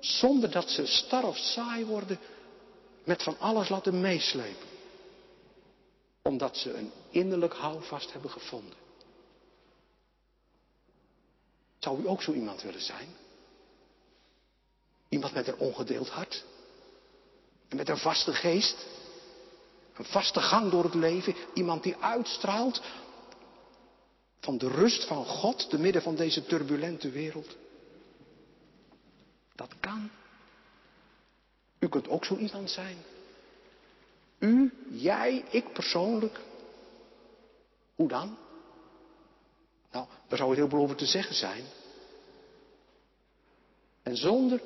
zonder 0.00 0.50
dat 0.50 0.70
ze 0.70 0.86
star 0.86 1.24
of 1.24 1.36
saai 1.36 1.84
worden, 1.84 2.18
met 3.04 3.22
van 3.22 3.38
alles 3.38 3.68
laten 3.68 4.00
meeslepen. 4.00 4.71
Omdat 6.22 6.56
ze 6.56 6.72
een 6.74 6.92
innerlijk 7.10 7.54
houvast 7.54 8.12
hebben 8.12 8.30
gevonden. 8.30 8.76
Zou 11.78 12.02
u 12.02 12.08
ook 12.08 12.22
zo 12.22 12.32
iemand 12.32 12.62
willen 12.62 12.82
zijn? 12.82 13.08
Iemand 15.08 15.34
met 15.34 15.48
een 15.48 15.58
ongedeeld 15.58 16.08
hart. 16.08 16.44
En 17.68 17.76
met 17.76 17.88
een 17.88 17.98
vaste 17.98 18.32
geest. 18.32 18.86
Een 19.94 20.04
vaste 20.04 20.40
gang 20.40 20.70
door 20.70 20.84
het 20.84 20.94
leven. 20.94 21.34
Iemand 21.54 21.82
die 21.82 21.96
uitstraalt 21.96 22.82
van 24.40 24.58
de 24.58 24.68
rust 24.68 25.04
van 25.04 25.24
God 25.24 25.70
te 25.70 25.78
midden 25.78 26.02
van 26.02 26.14
deze 26.16 26.46
turbulente 26.46 27.10
wereld. 27.10 27.56
Dat 29.54 29.74
kan. 29.80 30.10
U 31.78 31.88
kunt 31.88 32.08
ook 32.08 32.24
zo 32.24 32.36
iemand 32.36 32.70
zijn. 32.70 32.96
U, 34.42 34.72
jij, 34.88 35.44
ik 35.50 35.72
persoonlijk. 35.72 36.40
Hoe 37.94 38.08
dan? 38.08 38.36
Nou, 39.90 40.06
daar 40.28 40.38
zou 40.38 40.50
het 40.50 40.58
heel 40.58 40.68
veel 40.68 40.78
over 40.78 40.96
te 40.96 41.06
zeggen 41.06 41.34
zijn. 41.34 41.64
En 44.02 44.16
zonder 44.16 44.60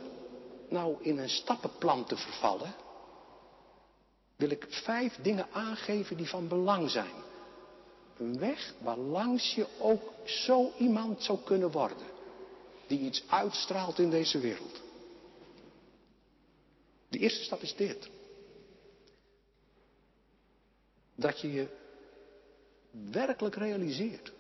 nou 0.69 0.97
in 1.01 1.19
een 1.19 1.29
stappenplan 1.29 2.05
te 2.05 2.17
vervallen, 2.17 2.75
wil 4.37 4.51
ik 4.51 4.67
vijf 4.69 5.19
dingen 5.23 5.47
aangeven 5.53 6.17
die 6.17 6.29
van 6.29 6.49
belang 6.49 6.91
zijn. 6.91 7.15
Een 8.19 8.39
weg 8.39 8.75
waarlangs 8.79 9.55
je 9.55 9.67
ook 9.79 10.13
zo 10.25 10.73
iemand 10.79 11.23
zou 11.23 11.39
kunnen 11.45 11.71
worden. 11.71 12.07
Die 12.87 13.01
iets 13.01 13.25
uitstraalt 13.29 13.99
in 13.99 14.11
deze 14.11 14.39
wereld. 14.39 14.83
De 17.09 17.19
eerste 17.19 17.45
stap 17.45 17.61
is 17.61 17.75
dit. 17.75 18.09
Dat 21.17 21.41
je 21.41 21.53
je 21.53 21.69
werkelijk 23.11 23.55
realiseert. 23.55 24.33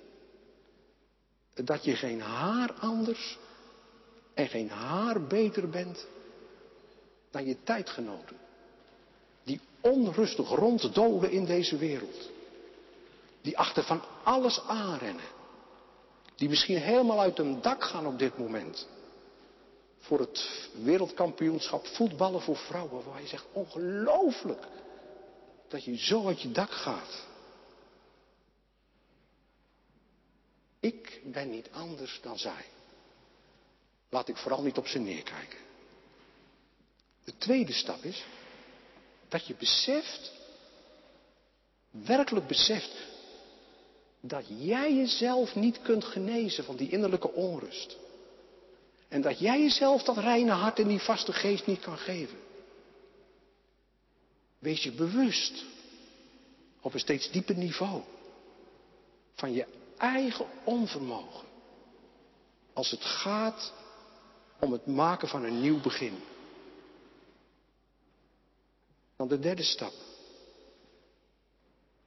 Dat 1.54 1.84
je 1.84 1.96
geen 1.96 2.20
haar 2.20 2.72
anders 2.72 3.38
en 4.34 4.48
geen 4.48 4.70
haar 4.70 5.22
beter 5.22 5.68
bent 5.68 6.06
dan 7.30 7.46
je 7.46 7.62
tijdgenoten. 7.62 8.36
Die 9.44 9.60
onrustig 9.80 10.48
ronddolen 10.48 11.30
in 11.30 11.44
deze 11.44 11.76
wereld. 11.76 12.30
Die 13.40 13.58
achter 13.58 13.82
van 13.82 14.02
alles 14.24 14.60
aanrennen. 14.60 15.24
Die 16.36 16.48
misschien 16.48 16.78
helemaal 16.78 17.20
uit 17.20 17.36
hun 17.36 17.60
dak 17.60 17.84
gaan 17.84 18.06
op 18.06 18.18
dit 18.18 18.38
moment. 18.38 18.88
Voor 19.98 20.18
het 20.18 20.68
wereldkampioenschap 20.82 21.86
voetballen 21.86 22.40
voor 22.40 22.56
vrouwen. 22.56 23.04
Waar 23.04 23.20
je 23.20 23.26
zegt, 23.26 23.46
ongelooflijk. 23.52 24.66
Dat 25.68 25.84
je 25.84 25.96
zo 25.96 26.26
uit 26.26 26.42
je 26.42 26.50
dak 26.50 26.70
gaat. 26.70 27.26
Ik 30.80 31.20
ben 31.24 31.50
niet 31.50 31.70
anders 31.70 32.20
dan 32.22 32.38
zij. 32.38 32.64
Laat 34.08 34.28
ik 34.28 34.36
vooral 34.36 34.62
niet 34.62 34.78
op 34.78 34.86
ze 34.86 34.98
neerkijken. 34.98 35.58
De 37.24 37.36
tweede 37.38 37.72
stap 37.72 38.02
is 38.02 38.24
dat 39.28 39.46
je 39.46 39.54
beseft, 39.54 40.32
werkelijk 41.90 42.46
beseft, 42.46 42.96
dat 44.20 44.44
jij 44.58 44.94
jezelf 44.94 45.54
niet 45.54 45.82
kunt 45.82 46.04
genezen 46.04 46.64
van 46.64 46.76
die 46.76 46.90
innerlijke 46.90 47.32
onrust. 47.32 47.96
En 49.08 49.20
dat 49.20 49.38
jij 49.38 49.60
jezelf 49.60 50.02
dat 50.02 50.16
reine 50.16 50.50
hart 50.52 50.78
en 50.78 50.88
die 50.88 51.00
vaste 51.00 51.32
geest 51.32 51.66
niet 51.66 51.80
kan 51.80 51.98
geven. 51.98 52.38
Wees 54.58 54.82
je 54.82 54.92
bewust, 54.92 55.64
op 56.80 56.94
een 56.94 57.00
steeds 57.00 57.30
dieper 57.30 57.56
niveau, 57.56 58.02
van 59.34 59.52
je 59.52 59.66
eigen 59.96 60.46
onvermogen. 60.64 61.46
Als 62.72 62.90
het 62.90 63.04
gaat 63.04 63.72
om 64.60 64.72
het 64.72 64.86
maken 64.86 65.28
van 65.28 65.44
een 65.44 65.60
nieuw 65.60 65.80
begin. 65.80 66.18
Dan 69.16 69.28
de 69.28 69.38
derde 69.38 69.62
stap. 69.62 69.92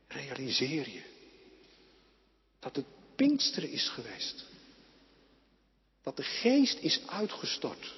Realiseer 0.07 0.89
je 0.89 1.03
dat 2.59 2.75
het 2.75 2.85
Pinksteren 3.15 3.71
is 3.71 3.89
geweest. 3.89 4.45
Dat 6.01 6.17
de 6.17 6.23
geest 6.23 6.79
is 6.79 7.01
uitgestort. 7.07 7.93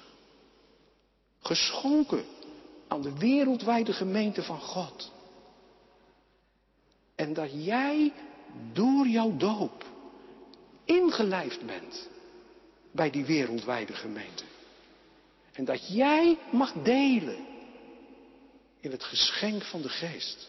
Geschonken 1.40 2.24
aan 2.92 3.02
de 3.02 3.18
wereldwijde 3.18 3.92
gemeente 3.92 4.42
van 4.42 4.60
God. 4.60 5.12
En 7.14 7.32
dat 7.34 7.64
jij 7.64 8.12
door 8.72 9.06
jouw 9.06 9.36
doop 9.36 9.84
ingelijfd 10.84 11.66
bent 11.66 12.08
bij 12.90 13.10
die 13.10 13.24
wereldwijde 13.24 13.92
gemeente. 13.92 14.44
En 15.52 15.64
dat 15.64 15.88
jij 15.88 16.38
mag 16.50 16.72
delen 16.72 17.46
in 18.80 18.90
het 18.90 19.04
geschenk 19.04 19.62
van 19.62 19.82
de 19.82 19.88
geest. 19.88 20.48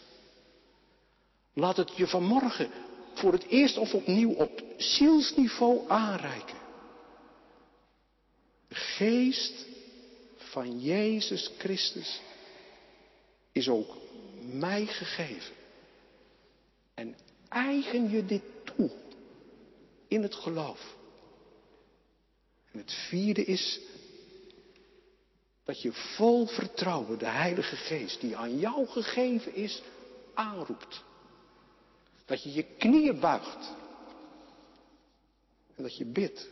Laat 1.54 1.78
het 1.78 1.98
je 1.98 2.08
vanmorgen 2.08 2.70
voor 3.14 3.32
het 3.32 3.44
eerst 3.44 3.78
of 3.78 3.94
opnieuw 3.94 4.32
op 4.32 4.64
zielsniveau 4.78 5.90
aanreiken. 5.90 6.58
De 8.68 8.76
geest 8.76 9.66
van 10.36 10.80
Jezus 10.80 11.52
Christus 11.58 12.22
is 13.54 13.70
ook 13.70 13.98
mij 14.42 14.86
gegeven. 14.86 15.56
En 16.94 17.16
eigen 17.50 18.10
je 18.10 18.26
dit 18.26 18.44
toe 18.64 18.92
in 20.08 20.22
het 20.22 20.36
geloof. 20.36 20.96
En 22.72 22.80
het 22.80 22.94
vierde 22.94 23.46
is 23.46 23.80
dat 25.64 25.82
je 25.82 25.94
vol 25.94 26.48
vertrouwen 26.48 27.20
de 27.20 27.26
Heilige 27.26 27.76
Geest 27.76 28.22
die 28.22 28.36
aan 28.36 28.60
jou 28.60 28.88
gegeven 28.88 29.56
is, 29.56 29.82
aanroept. 30.34 31.04
Dat 32.26 32.44
je 32.44 32.54
je 32.54 32.64
knieën 32.64 33.20
buigt. 33.20 33.72
En 35.76 35.84
dat 35.84 35.98
je 35.98 36.06
bidt. 36.06 36.48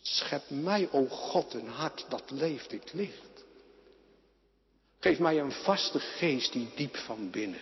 Schep 0.00 0.50
mij, 0.50 0.88
o 0.90 1.06
God, 1.06 1.54
een 1.54 1.68
hart 1.68 2.06
dat 2.08 2.30
leeft 2.30 2.70
dit 2.70 2.92
licht. 2.92 3.35
Geef 5.06 5.18
mij 5.18 5.40
een 5.40 5.52
vaste 5.52 5.98
geest 5.98 6.52
die 6.52 6.68
diep 6.74 6.96
van 6.96 7.30
binnen. 7.30 7.60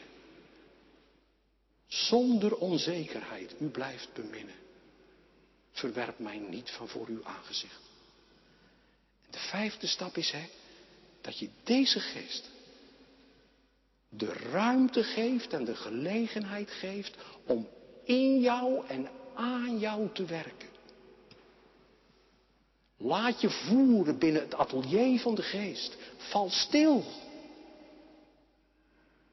Zonder 1.87 2.57
onzekerheid 2.57 3.55
u 3.59 3.69
blijft 3.69 4.09
beminnen. 4.15 4.55
Verwerp 5.73 6.19
mij 6.19 6.39
niet 6.39 6.71
van 6.71 6.89
voor 6.89 7.07
uw 7.07 7.25
aangezicht. 7.25 7.81
De 9.31 9.39
vijfde 9.39 9.87
stap 9.87 10.17
is 10.17 10.31
hè, 10.31 10.45
dat 11.21 11.39
je 11.39 11.49
deze 11.65 12.01
geest 12.01 12.51
de 14.09 14.33
ruimte 14.33 15.03
geeft 15.03 15.53
en 15.53 15.65
de 15.65 15.77
gelegenheid 15.77 16.71
geeft 16.71 17.17
om 17.47 17.69
in 18.05 18.41
jou 18.41 18.87
en 18.87 19.09
aan 19.35 19.79
jou 19.79 20.09
te 20.13 20.25
werken. 20.25 20.69
Laat 22.97 23.41
je 23.41 23.51
voeren 23.51 24.19
binnen 24.19 24.43
het 24.43 24.55
atelier 24.55 25.21
van 25.21 25.35
de 25.35 25.43
geest. 25.43 25.97
Val 26.17 26.51
stil. 26.51 27.05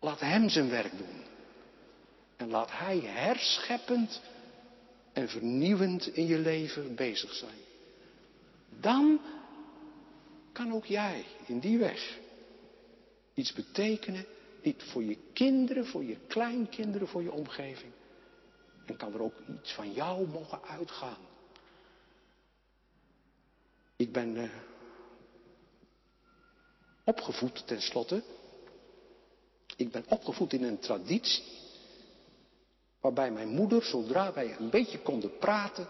Laat 0.01 0.19
Hem 0.19 0.49
zijn 0.49 0.69
werk 0.69 0.97
doen. 0.97 1.23
En 2.37 2.49
laat 2.49 2.71
Hij 2.71 2.99
herscheppend 2.99 4.21
en 5.13 5.29
vernieuwend 5.29 6.07
in 6.07 6.27
je 6.27 6.37
leven 6.37 6.95
bezig 6.95 7.33
zijn. 7.33 7.59
Dan 8.79 9.21
kan 10.51 10.73
ook 10.73 10.85
jij 10.85 11.25
in 11.45 11.59
die 11.59 11.77
weg 11.77 12.19
iets 13.33 13.53
betekenen, 13.53 14.25
niet 14.63 14.83
voor 14.83 15.03
je 15.03 15.17
kinderen, 15.33 15.85
voor 15.85 16.03
je 16.03 16.17
kleinkinderen, 16.27 17.07
voor 17.07 17.21
je 17.21 17.31
omgeving. 17.31 17.91
En 18.85 18.97
kan 18.97 19.13
er 19.13 19.21
ook 19.21 19.35
iets 19.57 19.73
van 19.73 19.91
jou 19.93 20.27
mogen 20.27 20.63
uitgaan. 20.63 21.29
Ik 23.95 24.11
ben 24.11 24.35
uh, 24.35 24.49
opgevoed 27.03 27.67
tenslotte. 27.67 28.23
Ik 29.81 29.91
ben 29.91 30.05
opgevoed 30.07 30.53
in 30.53 30.63
een 30.63 30.79
traditie 30.79 31.43
waarbij 32.99 33.31
mijn 33.31 33.47
moeder, 33.47 33.83
zodra 33.83 34.33
wij 34.33 34.55
een 34.57 34.69
beetje 34.69 34.99
konden 34.99 35.37
praten, 35.37 35.87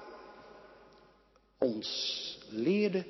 ons 1.58 2.38
leerde 2.50 3.06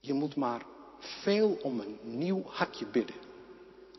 je 0.00 0.12
moet 0.12 0.36
maar 0.36 0.66
veel 0.98 1.58
om 1.62 1.80
een 1.80 1.98
nieuw 2.02 2.42
hartje 2.44 2.86
bidden. 2.86 3.16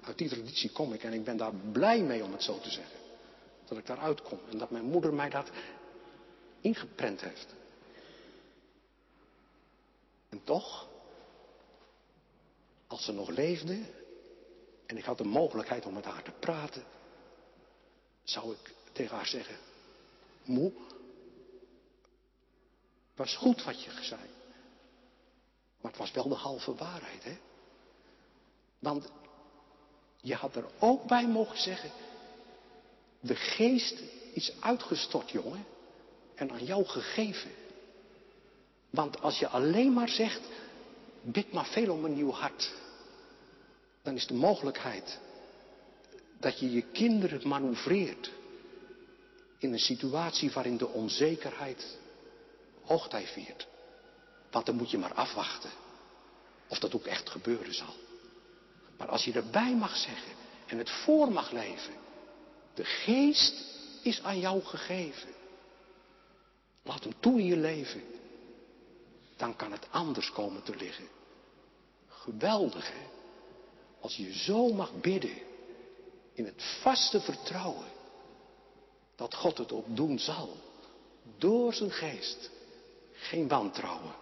Uit 0.01 0.17
die 0.17 0.29
traditie 0.29 0.71
kom 0.71 0.93
ik 0.93 1.03
en 1.03 1.13
ik 1.13 1.23
ben 1.23 1.37
daar 1.37 1.53
blij 1.71 2.01
mee 2.01 2.23
om 2.23 2.31
het 2.31 2.43
zo 2.43 2.59
te 2.59 2.69
zeggen. 2.69 2.99
Dat 3.65 3.77
ik 3.77 3.85
daaruit 3.85 4.21
kom 4.21 4.39
en 4.51 4.57
dat 4.57 4.69
mijn 4.69 4.85
moeder 4.85 5.13
mij 5.13 5.29
dat 5.29 5.49
ingeprent 6.61 7.21
heeft. 7.21 7.55
En 10.29 10.43
toch, 10.43 10.87
als 12.87 13.05
ze 13.05 13.11
nog 13.11 13.29
leefde 13.29 13.97
en 14.89 14.97
ik 14.97 15.03
had 15.03 15.17
de 15.17 15.23
mogelijkheid 15.23 15.85
om 15.85 15.93
met 15.93 16.05
haar 16.05 16.23
te 16.23 16.31
praten, 16.31 16.83
zou 18.23 18.51
ik 18.51 18.73
tegen 18.91 19.15
haar 19.15 19.27
zeggen: 19.27 19.55
Moe, 20.43 20.71
was 23.15 23.35
goed 23.35 23.63
wat 23.63 23.83
je 23.83 23.91
zei. 24.01 24.21
Maar 25.81 25.91
het 25.91 25.99
was 25.99 26.11
wel 26.11 26.27
de 26.27 26.35
halve 26.35 26.75
waarheid, 26.75 27.23
hè? 27.23 27.37
Want 28.79 29.11
je 30.21 30.35
had 30.35 30.55
er 30.55 30.65
ook 30.79 31.03
bij 31.07 31.27
mogen 31.27 31.61
zeggen, 31.61 31.91
de 33.19 33.35
geest 33.35 34.01
is 34.33 34.53
uitgestort, 34.59 35.29
jongen, 35.29 35.65
en 36.35 36.51
aan 36.51 36.65
jou 36.65 36.85
gegeven. 36.85 37.51
Want 38.89 39.21
als 39.21 39.39
je 39.39 39.47
alleen 39.47 39.93
maar 39.93 40.09
zegt, 40.09 40.41
bid 41.21 41.51
maar 41.51 41.65
veel 41.65 41.93
om 41.93 42.05
een 42.05 42.15
nieuw 42.15 42.31
hart, 42.31 42.73
dan 44.09 44.17
is 44.17 44.27
de 44.27 44.33
mogelijkheid 44.33 45.19
dat 46.39 46.59
je 46.59 46.71
je 46.71 46.81
kinderen 46.81 47.47
manoeuvreert 47.47 48.31
in 49.57 49.73
een 49.73 49.79
situatie 49.79 50.51
waarin 50.51 50.77
de 50.77 50.87
onzekerheid 50.87 51.97
hoogtij 52.83 53.27
viert. 53.27 53.67
Want 54.51 54.65
dan 54.65 54.75
moet 54.75 54.91
je 54.91 54.97
maar 54.97 55.13
afwachten 55.13 55.69
of 56.67 56.79
dat 56.79 56.95
ook 56.95 57.05
echt 57.05 57.29
gebeuren 57.29 57.73
zal. 57.73 57.93
Maar 58.97 59.07
als 59.07 59.25
je 59.25 59.33
erbij 59.33 59.75
mag 59.75 59.95
zeggen 59.95 60.33
en 60.67 60.77
het 60.77 60.89
voor 60.89 61.31
mag 61.31 61.51
leven, 61.51 61.93
de 62.73 62.85
geest 62.85 63.53
is 64.01 64.23
aan 64.23 64.39
jou 64.39 64.63
gegeven. 64.63 65.29
Laat 66.83 67.03
hem 67.03 67.13
toe 67.19 67.39
in 67.39 67.45
je 67.45 67.57
leven. 67.57 68.03
Dan 69.35 69.55
kan 69.55 69.71
het 69.71 69.87
anders 69.91 70.31
komen 70.31 70.63
te 70.63 70.75
liggen. 70.75 71.07
Geweldig 72.07 72.87
hè. 72.87 73.18
Als 73.99 74.15
je 74.15 74.33
zo 74.33 74.73
mag 74.73 75.01
bidden 75.01 75.41
in 76.33 76.45
het 76.45 76.63
vaste 76.81 77.21
vertrouwen 77.21 77.87
dat 79.15 79.35
God 79.35 79.57
het 79.57 79.71
ook 79.71 79.95
doen 79.95 80.19
zal. 80.19 80.57
Door 81.37 81.73
zijn 81.73 81.91
geest. 81.91 82.49
Geen 83.11 83.47
wantrouwen 83.47 84.13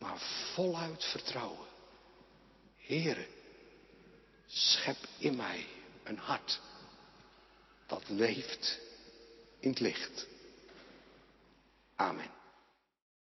maar 0.00 0.18
voluit 0.54 1.04
vertrouwen. 1.04 1.66
Heere, 2.76 3.26
schep 4.46 4.96
in 5.18 5.36
mij 5.36 5.66
een 6.02 6.18
hart 6.18 6.60
dat 7.86 8.08
leeft 8.08 8.80
in 9.58 9.70
het 9.70 9.80
licht. 9.80 10.26
Amen. 11.96 12.39